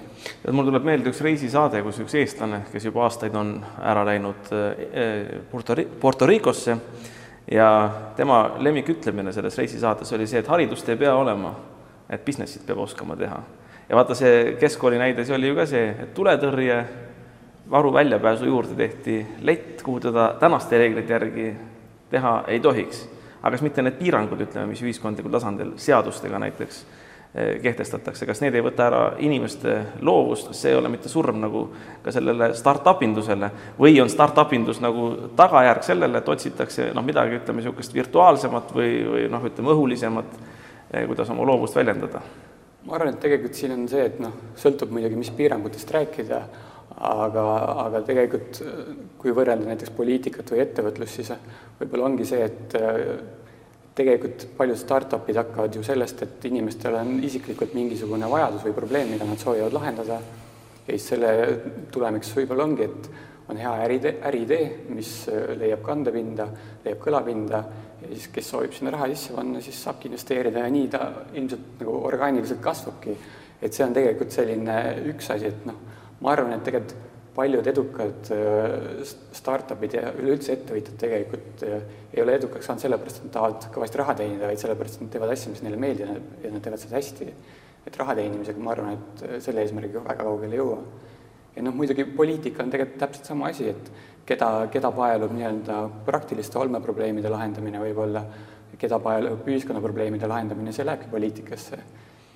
mul 0.56 0.66
tuleb 0.66 0.86
meelde 0.86 1.12
üks 1.12 1.20
reisisaade, 1.22 1.82
kus 1.86 2.00
üks 2.02 2.16
eestlane, 2.18 2.64
kes 2.72 2.88
juba 2.88 3.04
aastaid 3.06 3.34
on 3.38 3.52
ära 3.78 4.02
läinud 4.06 4.50
äh, 4.56 5.28
Puerto, 5.50 5.76
Puerto 6.00 6.26
Ricosse, 6.26 6.76
ja 7.50 7.68
tema 8.16 8.42
lemmikütlemine 8.58 9.32
selles 9.32 9.58
reisisaates 9.58 10.10
oli 10.16 10.26
see, 10.26 10.42
et 10.42 10.50
haridust 10.50 10.88
ei 10.90 10.98
pea 10.98 11.14
olema, 11.14 11.54
et 12.10 12.24
business'it 12.26 12.66
peab 12.66 12.82
oskama 12.82 13.16
teha. 13.16 13.38
ja 13.88 13.98
vaata, 13.98 14.14
see 14.18 14.56
keskkooli 14.58 14.98
näide, 14.98 15.24
see 15.24 15.36
oli 15.36 15.52
ju 15.52 15.58
ka 15.58 15.66
see, 15.70 15.86
et 16.02 16.14
tuletõrje 16.14 16.80
varu 17.70 17.92
väljapääsu 17.94 18.48
juurde 18.50 18.74
tehti 18.74 19.20
lett, 19.46 19.84
kuhu 19.86 20.00
teda 20.08 20.32
tänaste 20.40 20.78
reeglite 20.78 21.14
järgi 21.14 21.52
teha 22.10 22.40
ei 22.48 22.58
tohiks. 22.60 23.06
aga 23.40 23.54
kas 23.54 23.62
mitte 23.62 23.82
need 23.86 24.02
piirangud, 24.02 24.42
ütleme, 24.42 24.66
mis 24.74 24.82
ühiskondlikul 24.82 25.30
tasandil 25.30 25.76
seadustega 25.78 26.42
näiteks 26.42 26.82
Eh, 26.84 27.09
kehtestatakse, 27.62 28.26
kas 28.26 28.40
need 28.42 28.56
ei 28.58 28.62
võta 28.64 28.88
ära 28.88 29.00
inimeste 29.22 29.76
loovust, 30.02 30.48
kas 30.50 30.64
see 30.64 30.72
ei 30.72 30.78
ole 30.80 30.90
mitte 30.90 31.08
surm 31.08 31.38
nagu 31.38 31.62
ka 32.02 32.10
sellele 32.10 32.48
startup 32.58 33.04
indusele 33.06 33.52
või 33.78 34.00
on 34.02 34.10
startup 34.10 34.50
indus 34.56 34.80
nagu 34.82 35.12
tagajärg 35.38 35.86
sellele, 35.86 36.18
et 36.18 36.32
otsitakse 36.34 36.88
noh, 36.96 37.06
midagi, 37.06 37.38
ütleme, 37.38 37.62
niisugust 37.62 37.94
virtuaalsemat 37.94 38.74
või, 38.74 38.90
või 39.06 39.28
noh, 39.30 39.46
ütleme 39.46 39.70
õhulisemat, 39.76 40.34
eh, 40.90 41.06
kuidas 41.06 41.30
oma 41.30 41.46
loovust 41.46 41.78
väljendada? 41.78 42.24
ma 42.80 42.96
arvan, 42.96 43.14
et 43.14 43.22
tegelikult 43.22 43.54
siin 43.54 43.76
on 43.76 43.86
see, 43.92 44.02
et 44.10 44.18
noh, 44.18 44.34
sõltub 44.58 44.90
muidugi, 44.90 45.18
mis 45.20 45.30
piirangutest 45.36 45.90
rääkida, 45.94 46.40
aga, 47.06 47.44
aga 47.86 48.00
tegelikult 48.08 48.62
kui 49.20 49.34
võrrelda 49.36 49.68
näiteks 49.68 49.92
poliitikat 49.94 50.50
või 50.50 50.64
ettevõtlust, 50.64 51.20
siis 51.20 51.30
võib-olla 51.78 52.08
ongi 52.08 52.26
see, 52.26 52.48
et 52.48 52.74
tegelikult 54.00 54.46
paljud 54.56 54.78
startup'id 54.80 55.38
hakkavad 55.40 55.76
ju 55.76 55.82
sellest, 55.86 56.22
et 56.24 56.44
inimestel 56.48 56.96
on 56.98 57.18
isiklikult 57.26 57.74
mingisugune 57.76 58.28
vajadus 58.30 58.64
või 58.66 58.76
probleem, 58.76 59.12
mida 59.14 59.28
nad 59.28 59.40
soovivad 59.40 59.76
lahendada 59.76 60.20
ja 60.86 60.94
siis 60.94 61.10
selle 61.12 61.32
tulemiks 61.92 62.32
võib-olla 62.36 62.66
ongi, 62.66 62.88
et 62.88 63.10
on 63.50 63.58
hea 63.58 63.72
äriidee, 63.84 64.14
äriidee, 64.30 64.64
mis 64.94 65.12
leiab 65.58 65.82
kandepinda, 65.86 66.46
leiab 66.84 67.00
kõlapinda 67.02 67.62
ja 68.00 68.12
siis, 68.12 68.30
kes 68.32 68.50
soovib 68.52 68.74
sinna 68.76 68.94
raha 68.94 69.10
sisse 69.10 69.34
panna, 69.36 69.62
siis 69.64 69.78
saabki 69.84 70.08
investeerida 70.10 70.64
ja 70.64 70.72
nii 70.72 70.88
ta 70.92 71.10
ilmselt 71.34 71.82
nagu 71.82 71.96
orgaaniliselt 72.10 72.62
kasvabki. 72.64 73.16
et 73.60 73.74
see 73.76 73.84
on 73.84 73.92
tegelikult 73.92 74.32
selline 74.32 74.74
üks 75.10 75.26
asi, 75.34 75.50
et 75.50 75.66
noh, 75.68 75.76
ma 76.24 76.30
arvan, 76.32 76.54
et 76.56 76.62
tegelikult 76.64 77.09
paljud 77.34 77.66
edukad 77.66 78.30
äh, 78.34 79.02
startup'id 79.36 79.94
ja 79.94 80.10
üleüldse 80.18 80.54
ettevõtjad 80.56 80.96
tegelikult 81.00 81.64
äh, 81.66 81.82
ei 82.14 82.22
ole 82.24 82.34
edukaks 82.40 82.66
saanud 82.66 82.82
sellepärast, 82.82 83.20
et 83.20 83.28
nad 83.28 83.34
tahavad 83.36 83.66
kõvasti 83.74 84.00
raha 84.00 84.14
teenida, 84.18 84.48
vaid 84.50 84.62
sellepärast, 84.62 84.98
et 84.98 85.04
nad 85.06 85.12
teevad 85.14 85.34
asju, 85.34 85.52
mis 85.54 85.62
neile 85.64 85.78
meeldivad 85.80 86.44
ja 86.44 86.52
nad 86.54 86.64
teevad 86.64 86.82
seda 86.82 86.98
hästi. 86.98 87.28
et 87.86 87.96
raha 87.96 88.14
teenimisega 88.18 88.60
ma 88.60 88.74
arvan, 88.74 88.98
et 88.98 89.22
äh, 89.26 89.36
selle 89.44 89.62
eesmärgiga 89.64 90.02
väga 90.04 90.26
kaugele 90.26 90.56
ei 90.56 90.62
jõua. 90.62 90.78
ja 91.56 91.66
noh, 91.66 91.74
muidugi 91.74 92.04
poliitika 92.04 92.64
on 92.64 92.70
tegelikult 92.74 92.98
täpselt 93.04 93.30
sama 93.30 93.50
asi, 93.54 93.68
et 93.70 93.92
keda, 94.26 94.50
keda 94.72 94.90
paelub 94.94 95.34
nii-öelda 95.36 95.82
praktiliste 96.06 96.58
olmeprobleemide 96.58 97.30
lahendamine 97.30 97.82
võib-olla, 97.82 98.24
keda 98.80 98.98
paelub 99.02 99.46
ühiskonnaprobleemide 99.46 100.26
lahendamine, 100.26 100.72
see 100.72 100.86
lähebki 100.86 101.10
poliitikasse. 101.12 101.78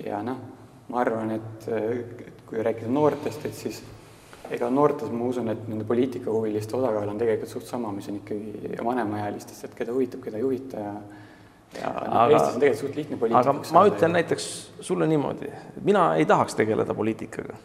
ja 0.06 0.22
noh, 0.22 0.38
ma 0.88 1.02
arvan, 1.02 1.34
et 1.34 1.68
kui 2.46 2.62
rääkida 2.62 2.90
noortest, 2.92 3.46
et 3.48 3.54
siis 3.56 3.82
ega 4.52 4.68
noortes 4.70 5.10
ma 5.12 5.28
usun, 5.30 5.48
et 5.52 5.68
nende 5.68 5.86
poliitikahuviliste 5.88 6.76
osakaal 6.76 7.08
on 7.08 7.20
tegelikult 7.20 7.50
suht 7.50 7.68
sama, 7.68 7.92
mis 7.92 8.08
on 8.12 8.18
ikkagi 8.20 8.78
vanemaealistest, 8.84 9.68
et 9.68 9.76
keda 9.78 9.94
huvitab, 9.94 10.20
keda 10.24 10.40
ei 10.40 10.44
huvita 10.44 10.82
ja 10.82 10.96
ja 11.74 11.90
aga, 11.90 12.26
Eestis 12.30 12.54
on 12.54 12.60
tegelikult 12.62 12.80
suht 12.80 12.98
lihtne 12.98 13.16
poliitikuks 13.18 13.70
aga 13.70 13.78
ma 13.78 13.84
ütlen 13.88 14.10
ja... 14.10 14.14
näiteks 14.18 14.48
sulle 14.84 15.06
niimoodi, 15.10 15.50
mina 15.82 16.04
ei 16.18 16.26
tahaks 16.26 16.54
tegeleda 16.54 16.94
poliitikaga. 16.94 17.56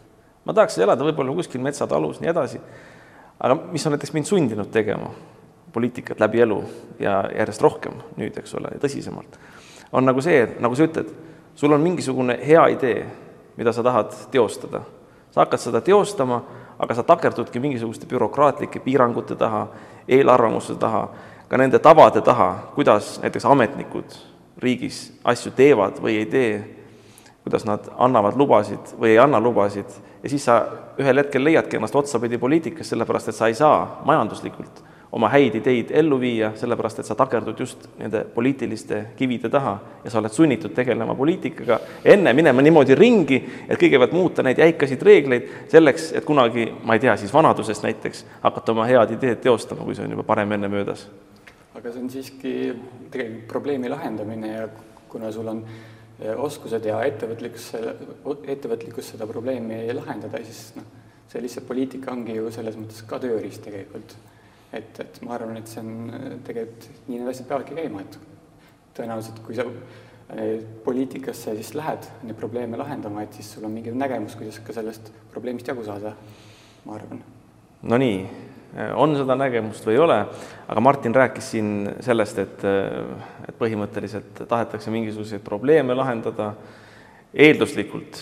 ma 0.44 0.54
tahaks 0.56 0.78
elada 0.78 1.06
võib-olla 1.06 1.34
kuskil 1.36 1.62
metsatalus, 1.62 2.20
nii 2.20 2.30
edasi, 2.32 2.60
aga 3.38 3.58
mis 3.70 3.86
on 3.86 3.94
näiteks 3.96 4.14
mind 4.16 4.30
sundinud 4.30 4.70
tegema 4.72 5.12
poliitikat 5.72 6.20
läbi 6.20 6.40
elu 6.42 6.62
ja 6.98 7.22
järjest 7.36 7.62
rohkem 7.62 8.00
nüüd, 8.18 8.38
eks 8.40 8.54
ole, 8.58 8.72
tõsisemalt, 8.82 9.38
on 9.92 10.08
nagu 10.08 10.22
see, 10.24 10.42
nagu 10.58 10.74
sa 10.74 10.88
ütled, 10.88 11.12
sul 11.54 11.76
on 11.76 11.84
mingisugune 11.84 12.38
hea 12.46 12.66
idee, 12.74 13.04
mida 13.56 13.72
sa 13.72 13.84
tahad 13.86 14.16
teostada. 14.32 14.82
sa 15.30 15.44
hakkad 15.44 15.62
seda 15.62 15.80
teostama 15.80 16.42
aga 16.80 16.96
sa 16.96 17.04
takerdudki 17.04 17.60
mingisuguste 17.60 18.08
bürokraatlike 18.08 18.80
piirangute 18.80 19.36
taha, 19.36 19.66
eelarvamuste 20.08 20.74
taha, 20.80 21.08
ka 21.48 21.58
nende 21.60 21.78
tavade 21.78 22.22
taha, 22.24 22.50
kuidas 22.74 23.18
näiteks 23.22 23.44
ametnikud 23.44 24.16
riigis 24.60 25.10
asju 25.24 25.52
teevad 25.56 26.00
või 26.00 26.20
ei 26.20 26.28
tee, 26.30 26.52
kuidas 27.44 27.64
nad 27.68 27.88
annavad 27.98 28.36
lubasid 28.36 28.94
või 29.00 29.14
ei 29.14 29.18
anna 29.20 29.40
lubasid. 29.40 29.88
Ja 30.22 30.28
siis 30.28 30.44
sa 30.44 30.60
ühel 31.00 31.22
hetkel 31.22 31.44
leiadki 31.44 31.78
ennast 31.78 31.96
otsapidi 31.96 32.38
poliitikas, 32.38 32.88
sellepärast 32.92 33.32
et 33.32 33.36
sa 33.36 33.48
ei 33.48 33.56
saa 33.56 34.00
majanduslikult 34.04 34.82
oma 35.12 35.28
häid 35.28 35.56
ideid 35.58 35.90
ellu 35.96 36.20
viia, 36.20 36.52
sellepärast 36.58 37.00
et 37.02 37.08
sa 37.08 37.16
takerdud 37.18 37.58
just 37.58 37.88
nende 37.98 38.22
poliitiliste 38.34 39.00
kivide 39.18 39.50
taha 39.50 39.72
ja 40.04 40.10
sa 40.10 40.20
oled 40.20 40.34
sunnitud 40.34 40.74
tegelema 40.74 41.16
poliitikaga, 41.18 41.80
enne 42.04 42.32
minema 42.36 42.62
niimoodi 42.62 42.94
ringi, 42.98 43.40
et 43.66 43.80
kõigepealt 43.80 44.14
muuta 44.14 44.44
neid 44.46 44.62
jäikasid 44.62 45.02
reegleid 45.02 45.50
selleks, 45.72 46.12
et 46.14 46.26
kunagi, 46.26 46.68
ma 46.86 46.94
ei 46.94 47.02
tea, 47.02 47.16
siis 47.18 47.34
vanadusest 47.34 47.86
näiteks 47.88 48.24
hakata 48.44 48.76
oma 48.76 48.86
head 48.86 49.16
ideed 49.18 49.42
teostama, 49.42 49.84
kui 49.86 49.98
see 49.98 50.06
on 50.06 50.14
juba 50.14 50.26
parem 50.30 50.54
enne 50.58 50.70
möödas. 50.70 51.08
aga 51.74 51.90
see 51.90 52.02
on 52.02 52.10
siiski 52.10 52.54
tegelikult 53.10 53.48
probleemi 53.48 53.88
lahendamine 53.88 54.48
ja 54.52 54.64
kuna 55.08 55.32
sul 55.32 55.46
on 55.48 55.64
eh, 56.20 56.34
oskused 56.38 56.86
ja 56.86 57.02
ettevõtlikkus, 57.02 57.70
ettevõtlikkus 58.46 59.14
seda 59.14 59.26
probleemi 59.26 59.86
lahendada, 59.94 60.38
siis 60.44 60.74
noh, 60.78 60.86
see 61.30 61.42
lihtsalt 61.42 61.66
poliitika 61.66 62.12
ongi 62.12 62.36
ju 62.36 62.50
selles 62.54 62.78
mõttes 62.78 63.02
ka 63.06 63.18
tööriist 63.22 63.62
tegelikult 63.66 64.14
et, 64.72 65.00
et 65.00 65.22
ma 65.26 65.34
arvan, 65.36 65.56
et 65.58 65.70
see 65.70 65.82
on 65.82 66.12
äh, 66.14 66.28
tegelikult 66.46 66.86
nii 67.08 67.18
need 67.18 67.32
asjad 67.32 67.48
peavadki 67.50 67.78
käima, 67.78 68.04
et 68.04 68.18
tõenäoliselt, 68.98 69.42
kui 69.46 69.58
sa 69.58 69.66
äh, 69.66 70.60
poliitikasse 70.84 71.56
siis 71.58 71.74
lähed 71.78 72.06
neid 72.22 72.38
probleeme 72.38 72.78
lahendama, 72.80 73.24
et 73.26 73.36
siis 73.38 73.50
sul 73.54 73.66
on 73.66 73.74
mingi 73.74 73.94
nägemus, 73.94 74.38
kuidas 74.38 74.60
ka 74.64 74.76
sellest 74.76 75.12
probleemist 75.34 75.68
jagu 75.70 75.84
saada, 75.86 76.14
ma 76.86 76.96
arvan. 76.98 77.22
Nonii, 77.90 78.16
on 79.00 79.16
seda 79.18 79.34
nägemust 79.34 79.86
või 79.86 79.96
ei 79.96 80.02
ole, 80.04 80.18
aga 80.70 80.82
Martin 80.84 81.14
rääkis 81.16 81.48
siin 81.54 81.70
sellest, 82.04 82.38
et, 82.38 82.66
et 83.48 83.56
põhimõtteliselt 83.58 84.44
tahetakse 84.48 84.92
mingisuguseid 84.94 85.42
probleeme 85.42 85.96
lahendada, 85.96 86.52
eelduslikult 87.34 88.20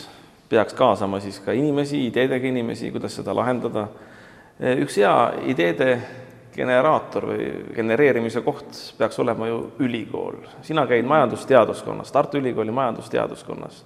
peaks 0.48 0.76
kaasama 0.78 1.20
siis 1.20 1.40
ka 1.44 1.52
inimesi, 1.52 2.06
ideedega 2.08 2.48
inimesi, 2.48 2.92
kuidas 2.94 3.18
seda 3.18 3.34
lahendada. 3.36 3.88
üks 4.58 4.96
hea 4.96 5.12
ideede 5.52 5.90
generaator 6.58 7.28
või 7.30 7.46
genereerimise 7.76 8.42
koht 8.44 8.80
peaks 8.98 9.18
olema 9.22 9.48
ju 9.48 9.60
ülikool. 9.86 10.40
sina 10.62 10.86
käid 10.86 11.06
majandusteaduskonnas, 11.06 12.12
Tartu 12.12 12.38
Ülikooli 12.38 12.74
majandusteaduskonnas. 12.74 13.84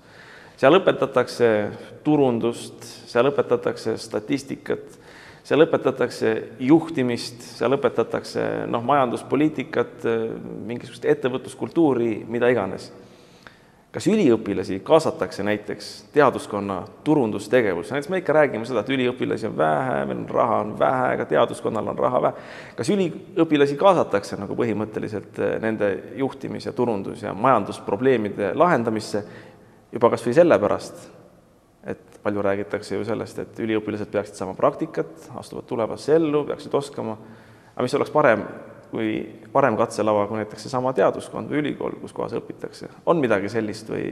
seal 0.57 0.79
õpetatakse 0.79 1.49
turundust, 2.05 2.85
seal 3.07 3.31
õpetatakse 3.31 3.97
statistikat, 3.97 4.99
seal 5.45 5.64
õpetatakse 5.67 6.35
juhtimist, 6.61 7.43
seal 7.59 7.76
õpetatakse 7.76 8.67
noh, 8.67 8.83
majanduspoliitikat, 8.83 10.05
mingisugust 10.67 11.05
ettevõtluskultuuri, 11.05 12.25
mida 12.29 12.49
iganes 12.49 12.93
kas 13.93 14.07
üliõpilasi 14.09 14.79
kaasatakse 14.85 15.45
näiteks 15.45 15.89
teaduskonna 16.15 16.79
turundustegevusse, 17.05 17.93
näiteks 17.93 18.11
me 18.11 18.23
ikka 18.23 18.33
räägime 18.33 18.65
seda, 18.69 18.81
et 18.81 18.93
üliõpilasi 18.95 19.51
on 19.51 19.57
vähe, 19.59 19.99
meil 20.09 20.23
on 20.23 20.29
raha 20.33 20.61
on 20.65 20.73
vähe, 20.79 21.11
aga 21.19 21.27
teaduskonnal 21.29 21.93
on 21.93 21.99
raha 21.99 22.23
vähe. 22.23 22.47
kas 22.77 22.91
üliõpilasi 22.95 23.77
kaasatakse 23.77 24.41
nagu 24.41 24.57
põhimõtteliselt 24.57 25.39
eh, 25.39 25.59
nende 25.61 25.93
juhtimis- 26.17 26.67
ja 26.67 26.73
turundus- 26.73 27.23
ja 27.23 27.35
majandusprobleemide 27.35 28.55
lahendamisse 28.55 29.25
juba 29.93 30.11
kas 30.11 30.25
või 30.27 30.41
sellepärast, 30.41 31.09
et 31.85 32.21
palju 32.23 32.43
räägitakse 32.43 32.97
ju 32.97 33.05
sellest, 33.05 33.39
et 33.39 33.61
üliõpilased 33.61 34.09
peaksid 34.09 34.41
saama 34.41 34.55
praktikat, 34.57 35.29
astuvad 35.37 35.69
tulevasse 35.69 36.17
ellu, 36.17 36.47
peaksid 36.49 36.75
oskama, 36.75 37.19
aga 37.75 37.85
mis 37.85 37.95
oleks 38.01 38.15
parem, 38.15 38.47
kui 38.93 39.09
parem 39.53 39.77
katselava 39.81 40.27
kui 40.29 40.43
näiteks 40.43 40.67
seesama 40.67 40.93
teaduskond 40.97 41.49
või 41.51 41.63
ülikool, 41.63 41.97
kus 42.03 42.13
kohas 42.17 42.35
õpitakse. 42.37 42.91
on 43.09 43.23
midagi 43.25 43.49
sellist 43.53 43.89
või, 43.89 44.05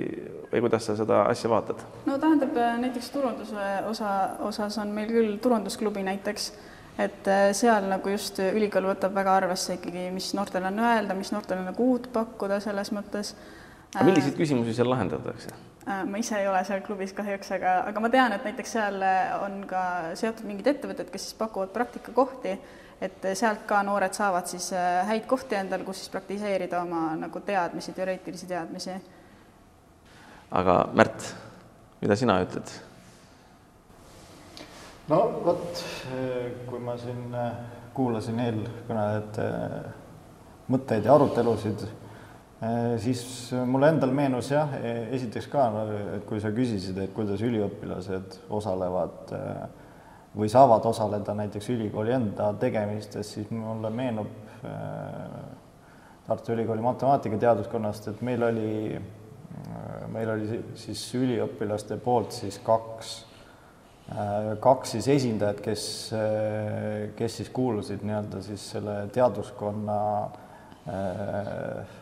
või 0.53 0.65
kuidas 0.65 0.89
sa 0.89 0.97
seda 0.97 1.23
asja 1.29 1.51
vaatad? 1.53 1.85
no 2.09 2.17
tähendab, 2.23 2.57
näiteks 2.81 3.13
turunduse 3.13 3.69
osa, 3.91 4.11
osas 4.49 4.81
on 4.81 4.95
meil 4.97 5.13
küll 5.13 5.37
turundusklubi 5.45 6.05
näiteks, 6.09 6.51
et 6.99 7.29
äh, 7.29 7.51
seal 7.57 7.91
nagu 7.93 8.13
just 8.13 8.41
ülikool 8.41 8.89
võtab 8.95 9.15
väga 9.21 9.37
arvesse 9.43 9.77
ikkagi, 9.77 10.09
mis 10.17 10.33
noortel 10.39 10.71
on 10.73 10.81
öelda, 10.81 11.17
mis 11.19 11.33
noortel 11.37 11.61
on 11.61 11.69
nagu 11.75 11.93
uut 11.93 12.09
pakkuda 12.13 12.63
selles 12.65 12.93
mõttes. 12.97 13.37
aga 13.95 14.09
milliseid 14.09 14.41
küsimusi 14.41 14.81
seal 14.81 14.89
lahendatakse? 14.89 15.53
Äh, 15.85 16.05
ma 16.09 16.25
ise 16.25 16.41
ei 16.41 16.49
ole 16.49 16.65
seal 16.65 16.81
klubis 16.89 17.13
kahjuks, 17.17 17.53
aga, 17.61 17.83
aga 17.93 18.01
ma 18.01 18.09
tean, 18.13 18.33
et 18.33 18.49
näiteks 18.49 18.79
seal 18.81 19.03
on 19.45 19.65
ka 19.69 19.83
seotud 20.17 20.49
mingid 20.49 20.73
ettevõtted, 20.73 21.13
kes 21.13 21.29
siis 21.29 21.37
pakuvad 21.37 21.77
praktikakohti 21.77 22.57
et 23.00 23.30
sealt 23.35 23.64
ka 23.69 23.80
noored 23.87 24.12
saavad 24.16 24.49
siis 24.50 24.71
äh, 24.76 25.00
häid 25.09 25.25
kohti 25.28 25.57
endal, 25.57 25.85
kus 25.87 26.02
siis 26.02 26.12
praktiseerida 26.12 26.83
oma 26.83 27.14
nagu 27.21 27.40
teadmisi, 27.40 27.95
teoreetilisi 27.97 28.47
teadmisi. 28.50 28.97
aga 30.50 30.76
Märt, 30.95 31.35
mida 32.00 32.16
sina 32.16 32.40
ütled? 32.45 32.75
no 35.09 35.21
vot, 35.45 35.85
kui 36.69 36.83
ma 36.85 36.97
siin 37.00 37.35
äh, 37.35 37.57
kuulasin 37.97 38.45
eelkõnelejate 38.45 39.49
äh, 39.49 39.88
mõtteid 40.71 41.09
ja 41.09 41.16
arutelusid, 41.16 41.83
siis 43.00 43.23
mulle 43.66 43.88
endal 43.90 44.12
meenus 44.14 44.50
jah, 44.52 44.71
e-, 44.76 45.09
esiteks 45.16 45.49
ka, 45.50 45.64
et 46.19 46.26
kui 46.28 46.38
sa 46.42 46.52
küsisid, 46.54 46.99
et 47.02 47.14
kuidas 47.16 47.40
üliõpilased 47.42 48.37
osalevad 48.54 49.33
äh, 49.35 49.80
või 50.37 50.49
saavad 50.51 50.85
osaleda 50.87 51.35
näiteks 51.35 51.71
ülikooli 51.75 52.15
enda 52.15 52.53
tegemistes, 52.61 53.33
siis 53.35 53.51
mulle 53.51 53.91
meenub 53.91 54.29
äh, 54.65 55.41
Tartu 56.27 56.53
Ülikooli 56.55 56.83
matemaatikateaduskonnast, 56.85 58.13
et 58.13 58.21
meil 58.23 58.43
oli, 58.47 58.75
äh, 58.95 60.05
meil 60.13 60.31
oli 60.31 60.61
siis 60.79 61.03
üliõpilaste 61.19 61.99
poolt 62.05 62.37
siis 62.37 62.61
kaks, 62.63 63.15
äh, 64.13 64.53
kaks 64.63 64.95
siis 64.97 65.09
esindajat, 65.17 65.65
kes, 65.65 65.89
kes 67.19 67.41
siis 67.43 67.51
kuulusid 67.55 68.07
nii-öelda 68.07 68.45
siis 68.47 68.69
selle 68.77 69.03
teaduskonna 69.15 69.99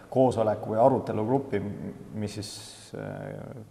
koosoleku 0.09 0.71
või 0.71 0.79
arutelugruppi, 0.81 1.59
mis 2.15 2.37
siis 2.39 2.53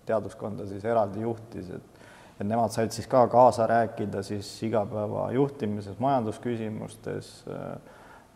teaduskonda 0.05 0.65
siis 0.67 0.83
eraldi 0.85 1.23
juhtis, 1.23 1.71
et 1.73 1.96
et 2.37 2.45
nemad 2.45 2.73
said 2.73 2.93
siis 2.93 3.07
ka 3.09 3.25
kaasa 3.31 3.65
rääkida 3.67 4.21
siis 4.25 4.49
igapäeva 4.63 5.31
juhtimises, 5.33 5.97
majandusküsimustes, 5.99 7.31
äh, 7.49 7.63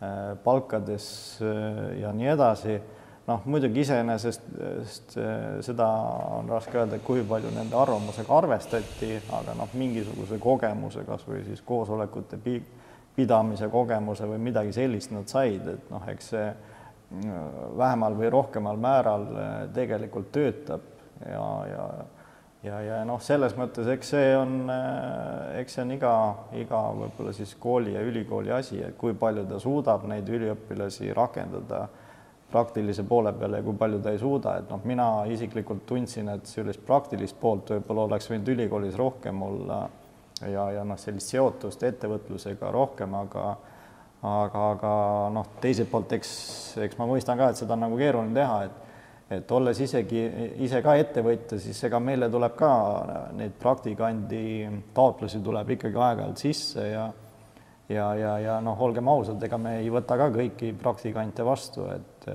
äh, 0.01 0.37
palkades 0.43 1.05
äh, 1.41 1.99
ja 2.01 2.13
nii 2.13 2.33
edasi. 2.33 2.81
noh, 3.27 3.43
muidugi 3.45 3.83
iseenesest 3.85 4.47
sest 4.81 5.13
seda 5.63 5.85
on 6.35 6.49
raske 6.49 6.79
öelda, 6.79 6.97
kui 7.05 7.21
palju 7.23 7.51
nende 7.53 7.77
arvamusega 7.77 8.33
arvestati, 8.33 9.11
aga 9.37 9.53
noh, 9.55 9.69
mingisuguse 9.77 10.39
kogemuse 10.41 11.03
kas 11.05 11.21
või 11.29 11.43
siis 11.45 11.61
koosolekute 11.61 12.39
pi-, 12.41 12.63
pidamise 13.15 13.69
kogemuse 13.69 14.25
või 14.27 14.41
midagi 14.41 14.73
sellist 14.73 15.13
nad 15.13 15.29
said, 15.29 15.69
et 15.69 15.93
noh, 15.93 16.07
eks 16.09 16.31
see 16.33 16.47
vähemal 17.77 18.17
või 18.17 18.33
rohkemal 18.33 18.81
määral 18.81 19.27
tegelikult 19.75 20.31
töötab 20.33 20.89
ja, 21.21 21.45
ja 21.69 21.85
ja, 22.63 22.81
ja 22.81 22.99
noh, 23.07 23.21
selles 23.23 23.55
mõttes, 23.57 23.87
eks 23.91 24.13
see 24.13 24.35
on, 24.37 24.69
eks 25.59 25.77
see 25.77 25.85
on 25.85 25.95
iga, 25.95 26.13
iga 26.61 26.81
võib-olla 26.97 27.33
siis 27.35 27.55
kooli 27.59 27.95
ja 27.95 28.03
ülikooli 28.05 28.53
asi, 28.55 28.81
et 28.85 28.97
kui 28.99 29.15
palju 29.17 29.47
ta 29.49 29.59
suudab 29.61 30.05
neid 30.09 30.29
üliõpilasi 30.29 31.11
rakendada 31.17 31.87
praktilise 32.51 33.05
poole 33.07 33.31
peale 33.33 33.61
ja 33.61 33.65
kui 33.65 33.77
palju 33.79 34.01
ta 34.03 34.11
ei 34.11 34.19
suuda, 34.19 34.57
et 34.59 34.69
noh, 34.69 34.83
mina 34.85 35.07
isiklikult 35.31 35.85
tundsin, 35.87 36.29
et 36.33 36.49
sellist 36.49 36.83
praktilist 36.85 37.39
poolt 37.39 37.71
võib-olla 37.77 38.09
oleks 38.09 38.27
võinud 38.31 38.53
ülikoolis 38.53 38.97
rohkem 38.99 39.41
olla 39.47 39.81
ja, 40.51 40.67
ja 40.75 40.85
noh, 40.87 40.99
sellist 40.99 41.31
seotust 41.31 41.83
ettevõtlusega 41.87 42.71
rohkem, 42.75 43.15
aga 43.23 43.55
aga, 44.21 44.63
aga 44.75 44.93
noh, 45.33 45.47
teiselt 45.63 45.89
poolt 45.89 46.11
eks, 46.13 46.31
eks 46.85 46.99
ma 46.99 47.07
mõistan 47.09 47.39
ka, 47.39 47.49
et 47.51 47.61
seda 47.61 47.73
on 47.77 47.87
nagu 47.87 47.97
keeruline 47.97 48.35
teha, 48.37 48.57
et 48.67 48.90
et 49.31 49.51
olles 49.55 49.79
isegi 49.79 50.21
ise 50.65 50.81
ka 50.83 50.95
ettevõtja, 50.99 51.59
siis 51.61 51.77
ega 51.87 51.99
meile 52.03 52.27
tuleb 52.31 52.55
ka 52.59 52.71
neid 53.37 53.53
praktikandi 53.59 54.45
taotlusi 54.95 55.39
tuleb 55.43 55.75
ikkagi 55.77 56.01
aeg-ajalt 56.07 56.41
sisse 56.41 56.87
ja 56.89 57.09
ja, 57.91 58.07
ja, 58.15 58.33
ja 58.39 58.57
noh, 58.63 58.79
olgem 58.79 59.07
ausad, 59.11 59.41
ega 59.43 59.57
me 59.59 59.77
ei 59.81 59.89
võta 59.91 60.15
ka 60.19 60.29
kõiki 60.31 60.71
praktikante 60.79 61.45
vastu, 61.47 61.87
et 61.91 62.27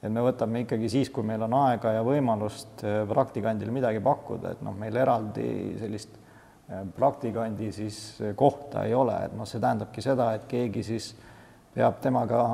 et 0.00 0.08
me 0.08 0.22
võtame 0.24 0.62
ikkagi 0.64 0.88
siis, 0.88 1.10
kui 1.12 1.24
meil 1.28 1.42
on 1.44 1.52
aega 1.58 1.92
ja 1.92 2.04
võimalust 2.04 2.80
praktikandile 3.08 3.72
midagi 3.72 4.00
pakkuda, 4.00 4.54
et 4.54 4.62
noh, 4.64 4.72
meil 4.72 4.96
eraldi 4.96 5.48
sellist 5.80 6.16
praktikandi 6.96 7.68
siis 7.74 7.98
kohta 8.38 8.86
ei 8.88 8.94
ole, 8.96 9.16
et 9.26 9.34
noh, 9.36 9.48
see 9.48 9.60
tähendabki 9.60 10.04
seda, 10.04 10.30
et 10.38 10.46
keegi 10.48 10.84
siis 10.86 11.10
peab 11.74 12.00
temaga 12.02 12.44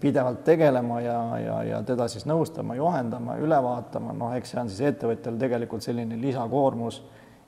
pidevalt 0.00 0.42
tegelema 0.44 1.00
ja, 1.00 1.18
ja, 1.40 1.56
ja 1.64 1.82
teda 1.88 2.08
siis 2.12 2.26
nõustama, 2.28 2.76
juhendama, 2.76 3.38
üle 3.40 3.58
vaatama, 3.64 4.12
noh, 4.16 4.34
eks 4.36 4.52
see 4.52 4.60
on 4.60 4.72
siis 4.72 4.92
ettevõtjal 4.92 5.38
tegelikult 5.40 5.84
selline 5.84 6.18
lisakoormus 6.20 7.00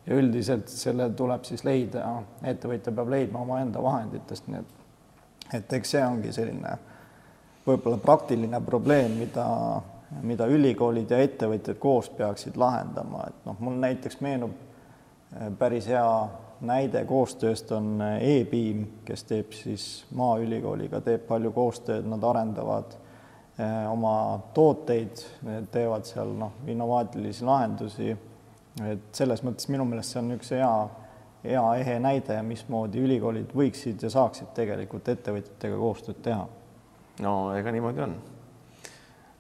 ja 0.06 0.16
üldiselt 0.16 0.73
selle 0.73 1.11
tuleb 1.16 1.44
siis 1.44 1.64
leida, 1.64 2.06
ettevõtja 2.44 2.92
peab 2.92 3.12
leidma 3.12 3.44
omaenda 3.44 3.82
vahenditest, 3.84 4.49
nii 4.49 4.62
et 4.62 4.80
et 5.52 5.73
eks 5.76 5.90
see 5.94 6.04
ongi 6.04 6.32
selline 6.32 6.70
võib-olla 7.66 7.99
praktiline 8.00 8.61
probleem, 8.64 9.18
mida, 9.20 9.44
mida 10.25 10.46
ülikoolid 10.50 11.11
ja 11.11 11.20
ettevõtjad 11.25 11.78
koos 11.80 12.08
peaksid 12.16 12.56
lahendama, 12.61 13.26
et 13.28 13.46
noh, 13.49 13.58
mul 13.61 13.76
näiteks 13.82 14.20
meenub 14.25 14.56
päris 15.58 15.88
hea 15.90 16.06
näide 16.66 17.04
koostööst 17.09 17.71
on 17.76 17.99
e-Beam, 18.02 18.85
kes 19.04 19.25
teeb 19.28 19.54
siis 19.56 20.04
Maaülikooliga, 20.16 21.00
teeb 21.04 21.26
palju 21.28 21.52
koostööd, 21.54 22.06
nad 22.09 22.25
arendavad 22.25 22.97
eh, 23.59 23.85
oma 23.90 24.14
tooteid, 24.56 25.23
teevad 25.73 26.09
seal 26.09 26.35
noh, 26.38 26.61
innovaatilisi 26.66 27.47
lahendusi. 27.47 28.16
et 28.85 29.11
selles 29.14 29.44
mõttes 29.47 29.68
minu 29.71 29.85
meelest 29.87 30.14
see 30.14 30.23
on 30.23 30.33
üks 30.35 30.50
hea, 30.50 30.71
hea 31.44 31.64
ehe 31.80 31.99
näide, 32.02 32.40
mismoodi 32.42 33.03
ülikoolid 33.05 33.53
võiksid 33.55 34.03
ja 34.03 34.11
saaksid 34.11 34.50
tegelikult 34.57 35.09
ettevõtjatega 35.09 35.77
koostööd 35.79 36.22
teha. 36.22 36.48
no 37.22 37.37
ega 37.55 37.72
niimoodi 37.72 38.07
on. 38.09 38.16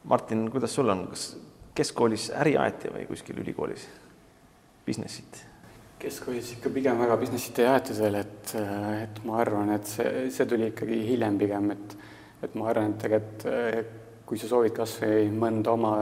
Martin, 0.04 0.50
kuidas 0.52 0.74
sul 0.74 0.88
on, 0.92 1.06
kas 1.08 1.32
keskkoolis 1.74 2.30
äri 2.36 2.58
aeti 2.60 2.92
või 2.92 3.08
kuskil 3.08 3.40
ülikoolis 3.40 3.88
business'it? 4.86 5.53
Keskkoolis 6.02 6.54
ikka 6.56 6.72
pigem 6.74 6.98
väga 7.00 7.16
business'it 7.20 7.60
ei 7.62 7.68
aetud 7.70 8.00
veel, 8.02 8.18
et, 8.20 8.54
et 9.02 9.20
ma 9.24 9.38
arvan, 9.40 9.70
et 9.76 9.88
see, 9.88 10.26
see 10.34 10.48
tuli 10.50 10.70
ikkagi 10.72 11.04
hiljem 11.10 11.38
pigem, 11.40 11.70
et 11.76 12.00
et 12.44 12.56
ma 12.60 12.66
arvan, 12.68 12.92
et 12.92 13.00
tegelikult 13.00 14.02
kui 14.24 14.40
sa 14.40 14.48
soovid 14.48 14.72
kas 14.76 14.96
või 15.02 15.28
mõnda 15.36 15.74
oma, 15.74 15.92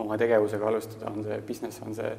oma 0.00 0.16
tegevusega 0.20 0.68
alustada, 0.68 1.12
on 1.12 1.24
see 1.26 1.40
business, 1.46 1.82
on 1.84 1.96
see 1.96 2.12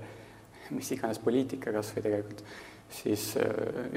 mis 0.73 0.91
iganes 0.95 1.19
poliitika 1.21 1.73
kas 1.73 1.91
või 1.95 2.05
tegelikult, 2.05 2.43
siis 2.91 3.33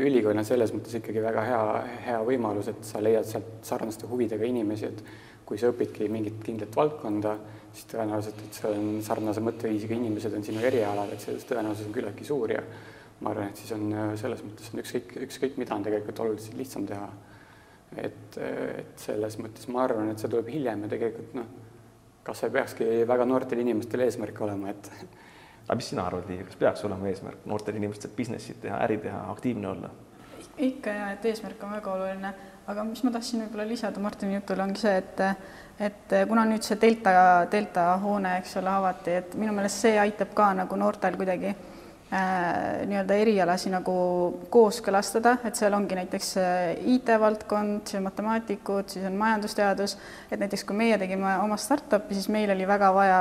ülikool 0.00 0.36
on 0.38 0.46
selles 0.48 0.72
mõttes 0.74 0.96
ikkagi 0.98 1.22
väga 1.22 1.42
hea, 1.46 1.62
hea 2.06 2.20
võimalus, 2.24 2.70
et 2.72 2.84
sa 2.88 3.02
leiad 3.04 3.26
sealt 3.28 3.60
sarnaste 3.66 4.08
huvidega 4.10 4.46
inimesi, 4.48 4.88
et 4.88 5.02
kui 5.48 5.60
sa 5.60 5.70
õpidki 5.72 6.08
mingit 6.12 6.42
kindlat 6.44 6.74
valdkonda, 6.76 7.34
siis 7.72 7.88
tõenäoliselt, 7.92 8.40
et 8.44 8.58
see 8.58 8.70
on 8.72 8.88
sarnase 9.04 9.42
mõtteviisiga 9.44 9.96
inimesed 9.96 10.34
on 10.36 10.44
sinu 10.44 10.64
erialal, 10.64 11.12
et 11.14 11.24
see 11.24 11.36
tõenäosus 11.48 11.88
on 11.88 11.94
küllaltki 11.94 12.26
suur 12.26 12.52
ja 12.52 12.64
ma 13.20 13.32
arvan, 13.32 13.50
et 13.50 13.60
siis 13.60 13.72
on 13.74 13.86
äh, 13.92 14.10
selles 14.20 14.42
mõttes 14.46 14.72
on 14.72 14.82
ükskõik, 14.82 15.14
ükskõik 15.26 15.56
mida 15.60 15.74
on 15.74 15.86
tegelikult 15.86 16.20
oluliselt 16.24 16.58
lihtsam 16.58 16.86
teha. 16.88 17.08
et, 17.96 18.36
äh, 18.36 18.82
et 18.82 19.00
selles 19.00 19.38
mõttes 19.40 19.68
ma 19.72 19.86
arvan, 19.86 20.10
et 20.12 20.20
see 20.20 20.28
tuleb 20.28 20.50
hiljem 20.52 20.84
ja 20.84 20.90
tegelikult 20.92 21.34
noh, 21.38 21.46
kas 22.26 22.42
see 22.42 22.52
peakski 22.52 22.88
väga 23.08 23.24
noortel 23.24 23.62
inimestel 23.62 24.04
eesmärk 24.04 24.42
olema, 24.44 24.74
et 24.74 24.90
aga 25.68 25.76
mis 25.76 25.88
sina 25.92 26.04
arvad, 26.08 26.28
Liiv, 26.28 26.46
kas 26.48 26.56
peaks 26.56 26.84
olema 26.88 27.08
eesmärk 27.10 27.46
noortel 27.46 27.76
inimestel 27.76 28.10
business'it 28.16 28.60
teha, 28.62 28.80
äri 28.88 28.98
teha, 29.04 29.24
aktiivne 29.32 29.68
olla? 29.68 29.90
ikka 30.58 30.90
ja, 30.90 31.10
et 31.14 31.24
eesmärk 31.28 31.62
on 31.62 31.76
väga 31.76 31.92
oluline, 31.92 32.34
aga 32.66 32.84
mis 32.84 33.04
ma 33.06 33.12
tahtsin 33.14 33.44
võib-olla 33.44 33.68
lisada 33.68 34.00
Martini 34.02 34.34
jutule, 34.34 34.64
ongi 34.64 34.80
see, 34.80 34.96
et 34.98 35.24
et 35.78 36.14
kuna 36.26 36.42
nüüd 36.48 36.64
see 36.66 36.78
delta, 36.80 37.12
delta 37.52 37.92
hoone, 38.02 38.38
eks 38.40 38.56
ole, 38.58 38.70
avati, 38.72 39.18
et 39.20 39.36
minu 39.38 39.52
meelest 39.54 39.84
see 39.84 39.98
aitab 40.02 40.32
ka 40.34 40.50
nagu 40.58 40.76
noortel 40.80 41.14
kuidagi 41.20 41.54
Äh, 41.54 41.77
nii-öelda 42.10 43.16
erialasi 43.20 43.68
nagu 43.68 43.94
kooskõlastada, 44.48 45.34
et 45.44 45.58
seal 45.58 45.74
ongi 45.76 45.98
näiteks 45.98 46.30
äh, 46.40 46.70
IT-valdkond, 46.94 47.82
siis 47.84 47.98
on 47.98 48.06
matemaatikud, 48.06 48.88
siis 48.88 49.04
on 49.04 49.18
majandusteadus, 49.20 49.98
et 50.30 50.40
näiteks 50.40 50.64
kui 50.64 50.76
meie 50.78 50.96
tegime 51.00 51.34
oma 51.44 51.58
startup'i, 51.60 52.16
siis 52.16 52.30
meil 52.32 52.54
oli 52.54 52.68
väga 52.68 52.88
vaja 52.96 53.20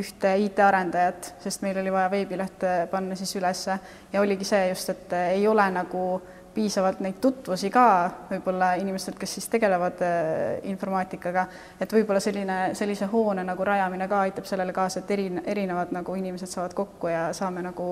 ühte 0.00 0.32
IT-arendajat, 0.46 1.34
sest 1.44 1.64
meil 1.66 1.82
oli 1.82 1.92
vaja 1.92 2.08
veebilehte 2.14 2.76
panna 2.90 3.18
siis 3.20 3.36
ülesse. 3.36 3.76
Ja 4.12 4.24
oligi 4.24 4.48
see 4.48 4.70
just, 4.70 4.88
et 4.88 5.12
ei 5.34 5.44
ole 5.48 5.68
nagu 5.74 6.06
piisavalt 6.54 7.00
neid 7.04 7.18
tutvusi 7.22 7.70
ka 7.72 7.86
võib-olla 8.30 8.72
inimestelt, 8.80 9.18
kes 9.20 9.36
siis 9.38 9.48
tegelevad 9.52 10.02
äh, 10.04 10.58
informaatikaga, 10.70 11.46
et 11.80 11.92
võib-olla 11.92 12.20
selline, 12.22 12.58
sellise 12.78 13.08
hoone 13.12 13.44
nagu 13.46 13.64
rajamine 13.66 14.08
ka 14.10 14.22
aitab 14.26 14.48
sellele 14.48 14.74
kaasa, 14.76 15.02
et 15.02 15.10
eri, 15.16 15.28
erinevad 15.54 15.94
nagu 15.96 16.16
inimesed 16.18 16.50
saavad 16.50 16.76
kokku 16.76 17.10
ja 17.12 17.24
saame 17.36 17.64
nagu 17.64 17.88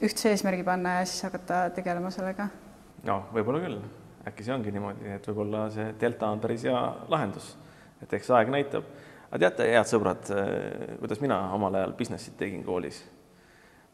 ühtse 0.00 0.32
eesmärgi 0.32 0.64
panna 0.66 1.00
ja 1.00 1.06
siis 1.06 1.26
hakata 1.28 1.62
tegelema 1.76 2.12
sellega. 2.14 2.48
no 3.06 3.20
võib-olla 3.34 3.62
küll, 3.66 3.78
äkki 4.28 4.46
see 4.46 4.56
ongi 4.56 4.74
niimoodi, 4.74 5.14
et 5.16 5.30
võib-olla 5.30 5.68
see 5.74 5.92
delta 6.00 6.32
on 6.32 6.42
päris 6.42 6.66
hea 6.68 6.82
lahendus, 7.12 7.54
et 8.02 8.18
eks 8.18 8.32
aeg 8.36 8.52
näitab. 8.52 8.84
aga 9.30 9.46
teate, 9.46 9.70
head 9.76 9.88
sõbrad, 9.92 10.34
äh, 10.34 10.98
kuidas 10.98 11.20
mina 11.20 11.42
omal 11.54 11.80
ajal 11.80 11.96
business'it 11.98 12.38
tegin 12.40 12.64
koolis 12.64 13.04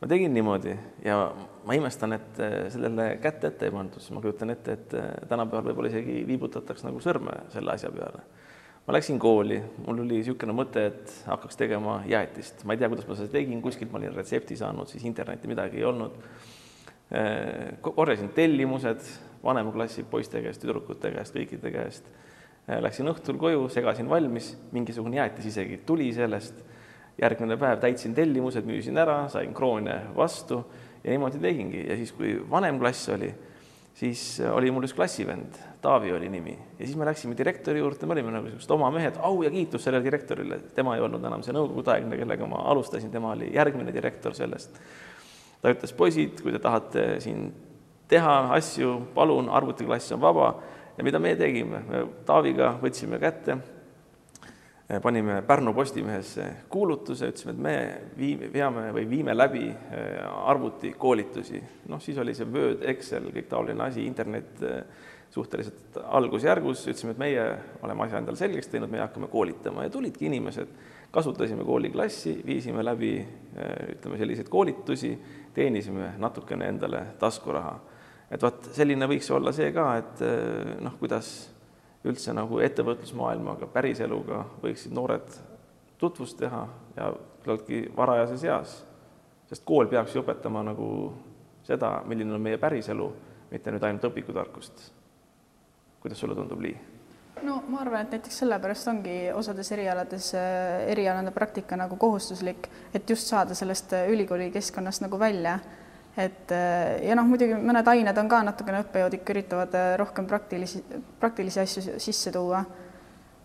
ma 0.07 0.13
tegin 0.15 0.35
niimoodi 0.35 0.73
ja 1.03 1.17
ma 1.67 1.75
imestan, 1.75 2.15
et 2.15 2.39
äh, 2.39 2.53
sellele 2.71 3.17
kätt 3.23 3.43
ette 3.49 3.67
ei 3.67 3.73
pandud, 3.75 3.99
sest 3.99 4.15
ma 4.15 4.21
kujutan 4.23 4.53
ette, 4.55 4.77
et 4.79 4.93
äh, 4.95 5.09
tänapäeval 5.27 5.73
võib-olla 5.73 5.91
isegi 5.91 6.21
viibutataks 6.29 6.85
nagu 6.87 7.01
sõrme 7.03 7.35
selle 7.51 7.73
asja 7.75 7.91
peale. 7.91 8.23
ma 8.87 8.95
läksin 8.95 9.19
kooli, 9.19 9.57
mul 9.83 10.05
oli 10.05 10.21
niisugune 10.21 10.55
mõte, 10.55 10.85
et 10.93 11.15
hakkaks 11.27 11.59
tegema 11.59 11.97
jäätist, 12.07 12.63
ma 12.63 12.77
ei 12.77 12.79
tea, 12.79 12.91
kuidas 12.93 13.09
ma 13.09 13.17
seda 13.19 13.33
tegin, 13.33 13.65
kuskilt 13.65 13.91
ma 13.91 13.99
olin 13.99 14.15
retsepti 14.15 14.55
saanud, 14.61 14.87
siis 14.87 15.03
internetti 15.11 15.51
midagi 15.51 15.83
ei 15.83 15.89
olnud. 15.91 16.15
Äh, 17.11 17.75
korjasin 17.83 18.31
tellimused 18.37 19.03
vanema 19.43 19.75
klassi 19.75 20.07
poiste 20.07 20.39
käest, 20.45 20.63
tüdrukute 20.63 21.11
käest, 21.19 21.35
kõikide 21.35 21.75
käest. 21.75 22.15
Läksin 22.67 23.07
õhtul 23.07 23.37
koju, 23.39 23.69
segasin 23.71 24.09
valmis, 24.11 24.55
mingisugune 24.75 25.19
jäätis 25.21 25.53
isegi 25.53 25.83
tuli 25.87 26.09
sellest 26.15 26.65
järgmine 27.23 27.57
päev 27.57 27.81
täitsin 27.81 28.15
tellimused, 28.15 28.67
müüsin 28.69 28.99
ära, 29.01 29.25
sain 29.33 29.55
kroone 29.57 30.01
vastu 30.17 30.61
ja 31.05 31.11
niimoodi 31.11 31.41
tegingi. 31.41 31.85
Ja 31.89 31.97
siis, 31.97 32.13
kui 32.13 32.35
vanem 32.51 32.79
klass 32.81 33.09
oli, 33.15 33.31
siis 33.97 34.25
oli 34.53 34.71
mul 34.71 34.89
üks 34.89 34.97
klassivend, 34.97 35.57
Taavi 35.87 36.11
oli 36.13 36.29
nimi. 36.29 36.57
Ja 36.79 36.87
siis 36.87 36.97
me 36.99 37.07
läksime 37.07 37.37
direktori 37.39 37.79
juurde, 37.79 38.09
me 38.09 38.17
olime 38.17 38.33
nagu 38.35 38.49
niisugused 38.49 38.73
oma 38.75 38.91
mehed, 38.91 39.21
au 39.23 39.43
ja 39.45 39.53
kiitus 39.55 39.87
sellele 39.87 40.05
direktorile, 40.05 40.59
tema 40.75 40.97
ei 40.97 41.05
olnud 41.05 41.25
enam 41.25 41.45
see 41.47 41.55
nõukogudeaegne, 41.55 42.19
kellega 42.19 42.49
ma 42.51 42.65
alustasin, 42.73 43.13
tema 43.13 43.31
oli 43.37 43.53
järgmine 43.55 43.95
direktor 43.95 44.35
sellest. 44.35 44.81
ta 45.63 45.73
ütles, 45.73 45.95
poisid, 45.97 46.43
kui 46.43 46.53
te 46.53 46.59
tahate 46.63 47.07
siin 47.23 47.49
teha 48.11 48.35
asju, 48.57 48.99
palun, 49.15 49.49
arvutiklass 49.49 50.13
on 50.13 50.21
vaba. 50.21 50.51
Ja 50.97 51.05
mida 51.05 51.19
me 51.21 51.35
tegime, 51.37 51.83
me 51.87 52.05
Taaviga 52.27 52.75
võtsime 52.83 53.19
kätte 53.21 53.59
panime 55.03 55.43
Pärnu 55.43 55.73
Postimehesse 55.75 56.47
kuulutuse, 56.71 57.31
ütlesime, 57.33 57.53
et 57.53 57.63
me 57.63 57.77
viime, 58.19 58.51
veame 58.53 58.93
või 58.95 59.09
viime 59.11 59.35
läbi 59.35 59.67
eh, 59.67 60.21
arvutikoolitusi. 60.23 61.63
noh, 61.91 62.01
siis 62.03 62.19
oli 62.23 62.35
see 62.35 62.47
Word, 62.47 62.85
Excel, 62.93 63.27
kõik 63.35 63.49
taoline 63.51 63.83
asi, 63.89 64.05
internet, 64.07 64.63
eh, 64.63 64.85
suhteliselt 65.35 65.99
algusjärgus, 66.05 66.85
ütlesime, 66.87 67.17
et 67.17 67.19
meie 67.19 67.49
oleme 67.83 68.07
asja 68.07 68.21
endale 68.23 68.39
selgeks 68.39 68.71
teinud, 68.71 68.91
meie 68.93 69.03
hakkame 69.03 69.27
koolitama 69.33 69.89
ja 69.89 69.91
tulidki 69.91 70.31
inimesed, 70.31 70.71
kasutasime 71.11 71.67
kooliklassi, 71.67 72.37
viisime 72.47 72.85
läbi 72.85 73.11
ütleme, 73.97 74.21
selliseid 74.21 74.49
koolitusi, 74.53 75.13
teenisime 75.55 76.13
natukene 76.23 76.71
endale 76.71 77.03
taskuraha. 77.19 77.75
et 78.31 78.43
vot 78.43 78.71
selline 78.75 79.07
võiks 79.11 79.31
olla 79.35 79.53
see 79.55 79.73
ka, 79.75 79.91
et 79.99 80.23
noh, 80.83 80.95
kuidas 81.01 81.56
üldse 82.07 82.35
nagu 82.37 82.61
ettevõtlusmaailmaga, 82.65 83.69
päriseluga 83.73 84.45
võiksid 84.63 84.95
noored 84.95 85.31
tutvust 85.99 86.39
teha 86.41 86.67
ja 86.97 87.13
küllaltki 87.43 87.87
varajases 87.97 88.45
eas, 88.45 88.75
sest 89.49 89.65
kool 89.65 89.89
peaks 89.91 90.15
ju 90.15 90.23
õpetama 90.25 90.65
nagu 90.67 90.89
seda, 91.67 92.01
milline 92.07 92.35
on 92.35 92.43
meie 92.43 92.59
päriselu, 92.63 93.09
mitte 93.51 93.73
nüüd 93.73 93.87
ainult 93.87 94.11
õpikutarkust. 94.11 94.93
kuidas 96.01 96.21
sulle 96.21 96.35
tundub, 96.35 96.61
Lii? 96.61 96.77
no 97.43 97.63
ma 97.69 97.81
arvan, 97.83 98.07
et 98.07 98.15
näiteks 98.17 98.39
sellepärast 98.43 98.89
ongi 98.89 99.17
osades 99.35 99.71
erialades 99.73 100.31
äh, 100.35 100.87
erialane 100.93 101.33
praktika 101.35 101.77
nagu 101.77 101.97
kohustuslik, 101.97 102.69
et 102.95 103.11
just 103.11 103.29
saada 103.29 103.55
sellest 103.55 103.93
ülikooli 104.09 104.51
keskkonnast 104.55 105.05
nagu 105.05 105.19
välja. 105.19 105.59
Et 106.17 106.53
äh, 106.53 107.03
ja 107.05 107.17
noh, 107.19 107.27
muidugi 107.29 107.59
mõned 107.61 107.89
ained 107.93 108.19
on 108.21 108.31
ka 108.31 108.41
natukene 108.47 108.83
õppejõud 108.85 109.19
ikka 109.19 109.35
üritavad 109.35 109.77
rohkem 110.01 110.29
praktilisi, 110.29 110.83
praktilisi 111.21 111.61
asju 111.63 111.99
sisse 112.03 112.33
tuua. 112.33 112.65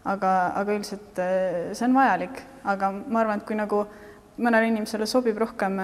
aga, 0.03 0.29
aga 0.57 0.73
üldiselt 0.73 1.19
see 1.77 1.85
on 1.85 1.93
vajalik, 1.93 2.39
aga 2.65 2.87
ma 2.91 3.19
arvan, 3.21 3.37
et 3.37 3.45
kui 3.45 3.57
nagu 3.59 3.83
mõnele 4.41 4.71
inimesele 4.71 5.05
sobib 5.05 5.37
rohkem 5.37 5.75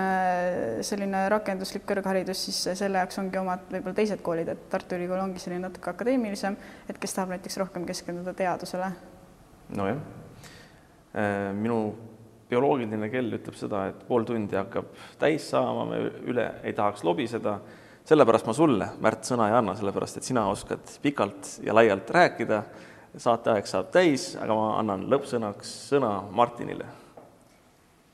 selline 0.82 1.28
rakenduslik 1.30 1.86
kõrgharidus, 1.86 2.42
siis 2.48 2.80
selle 2.80 2.98
jaoks 2.98 3.20
ongi 3.22 3.38
omad 3.38 3.68
võib-olla 3.70 3.94
teised 4.00 4.24
koolid, 4.26 4.50
et 4.50 4.64
Tartu 4.72 4.98
Ülikool 4.98 5.22
ongi 5.22 5.44
selline 5.44 5.68
natuke 5.68 5.92
akadeemilisem, 5.92 6.58
et 6.90 6.98
kes 6.98 7.14
tahab 7.14 7.36
näiteks 7.36 7.60
rohkem 7.62 7.86
keskenduda 7.86 8.34
teadusele. 8.34 8.90
nojah, 9.78 10.02
minu 11.54 11.82
bioloogiline 12.50 13.10
kell 13.12 13.38
ütleb 13.38 13.58
seda, 13.60 13.88
et 13.92 14.04
pool 14.08 14.26
tundi 14.28 14.58
hakkab 14.58 14.92
täis 15.20 15.50
saama, 15.52 15.86
me 15.90 16.02
üle 16.30 16.48
ei 16.64 16.76
tahaks 16.78 17.04
lobiseda, 17.08 17.58
sellepärast 18.08 18.48
ma 18.48 18.56
sulle, 18.56 18.92
Märt, 19.04 19.26
sõna 19.28 19.50
ei 19.50 19.58
anna, 19.58 19.76
sellepärast 19.78 20.22
et 20.22 20.28
sina 20.28 20.48
oskad 20.52 20.98
pikalt 21.04 21.58
ja 21.66 21.76
laialt 21.76 22.10
rääkida, 22.16 22.62
saateaeg 23.18 23.68
saab 23.68 23.92
täis, 23.92 24.30
aga 24.40 24.56
ma 24.56 24.70
annan 24.78 25.08
lõppsõnaks 25.12 25.74
sõna 25.90 26.14
Martinile. 26.32 26.88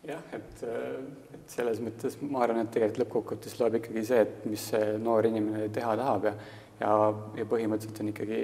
Jah, 0.04 0.24
et, 0.36 0.66
et 0.66 1.54
selles 1.54 1.80
mõttes 1.84 2.18
ma 2.24 2.42
arvan, 2.44 2.66
et 2.66 2.74
tegelikult 2.74 3.06
lõppkokkuvõttes 3.06 3.56
loeb 3.62 3.78
ikkagi 3.80 4.04
see, 4.08 4.26
et 4.26 4.44
mis 4.50 4.66
see 4.74 4.98
noor 5.00 5.30
inimene 5.30 5.70
teha 5.72 5.96
tahab 6.00 6.28
ja 6.28 6.36
ja, 6.84 6.94
ja 7.38 7.46
põhimõtteliselt 7.50 8.02
on 8.04 8.12
ikkagi, 8.14 8.42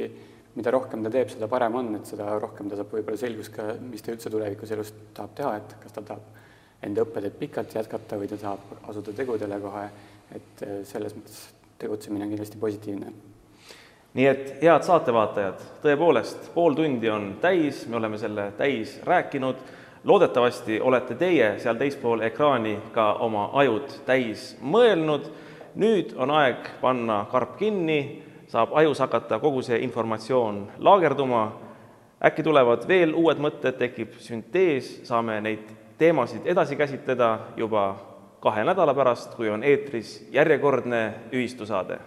mida 0.55 0.73
rohkem 0.73 1.03
ta 1.05 1.11
teeb, 1.13 1.29
seda 1.29 1.47
parem 1.47 1.75
on, 1.79 1.93
et 1.99 2.09
seda 2.09 2.31
rohkem 2.41 2.69
ta 2.69 2.79
saab 2.79 2.93
võib-olla 2.97 3.21
selgust 3.21 3.53
ka, 3.55 3.71
mis 3.81 4.03
ta 4.05 4.13
üldse 4.15 4.31
tulevikus 4.33 4.71
elus 4.75 4.93
tahab 5.13 5.35
teha, 5.37 5.55
et 5.61 5.75
kas 5.83 5.95
ta 5.95 6.05
tahab 6.11 6.83
enda 6.83 7.03
õppeteed 7.05 7.39
pikalt 7.39 7.75
jätkata 7.75 8.19
või 8.19 8.29
ta 8.31 8.37
tahab 8.39 8.89
asuda 8.89 9.15
tegudele 9.15 9.59
kohe, 9.63 9.89
et 10.35 10.63
selles 10.87 11.15
mõttes 11.17 11.41
tegutsemine 11.79 12.25
on 12.25 12.31
kindlasti 12.35 12.61
positiivne 12.61 13.11
nii 14.13 14.25
et 14.25 14.47
head 14.63 14.85
saatevaatajad, 14.87 15.59
tõepoolest, 15.83 16.47
pool 16.55 16.73
tundi 16.73 17.11
on 17.13 17.35
täis, 17.41 17.83
me 17.87 17.99
oleme 17.99 18.17
selle 18.17 18.47
täis 18.57 18.95
rääkinud 19.05 19.59
loodetavasti 20.03 20.79
olete 20.81 21.15
teie 21.15 21.51
seal 21.59 21.77
teispool 21.77 22.23
ekraani 22.25 22.77
ka 22.95 23.13
oma 23.25 23.49
ajud 23.61 23.99
täis 24.05 24.55
mõelnud. 24.61 25.29
nüüd 25.79 26.15
on 26.17 26.31
aeg 26.33 26.65
panna 26.81 27.25
karp 27.31 27.57
kinni, 27.57 28.23
saab 28.49 28.73
ajus 28.73 28.99
hakata 28.99 29.39
kogu 29.39 29.61
see 29.61 29.79
informatsioon 29.85 30.67
laagerduma. 30.79 31.51
äkki 32.19 32.43
tulevad 32.43 32.83
veel 32.87 33.13
uued 33.15 33.39
mõtted, 33.39 33.77
tekib 33.79 34.17
süntees, 34.19 35.05
saame 35.07 35.37
neid 35.41 35.69
teemasid 35.97 36.43
edasi 36.45 36.75
käsitleda 36.75 37.39
juba 37.55 37.95
kahe 38.43 38.63
nädala 38.63 38.93
pärast, 38.93 39.35
kui 39.35 39.49
on 39.49 39.63
eetris 39.63 40.27
järjekordne 40.31 41.13
ühistusaade 41.31 41.99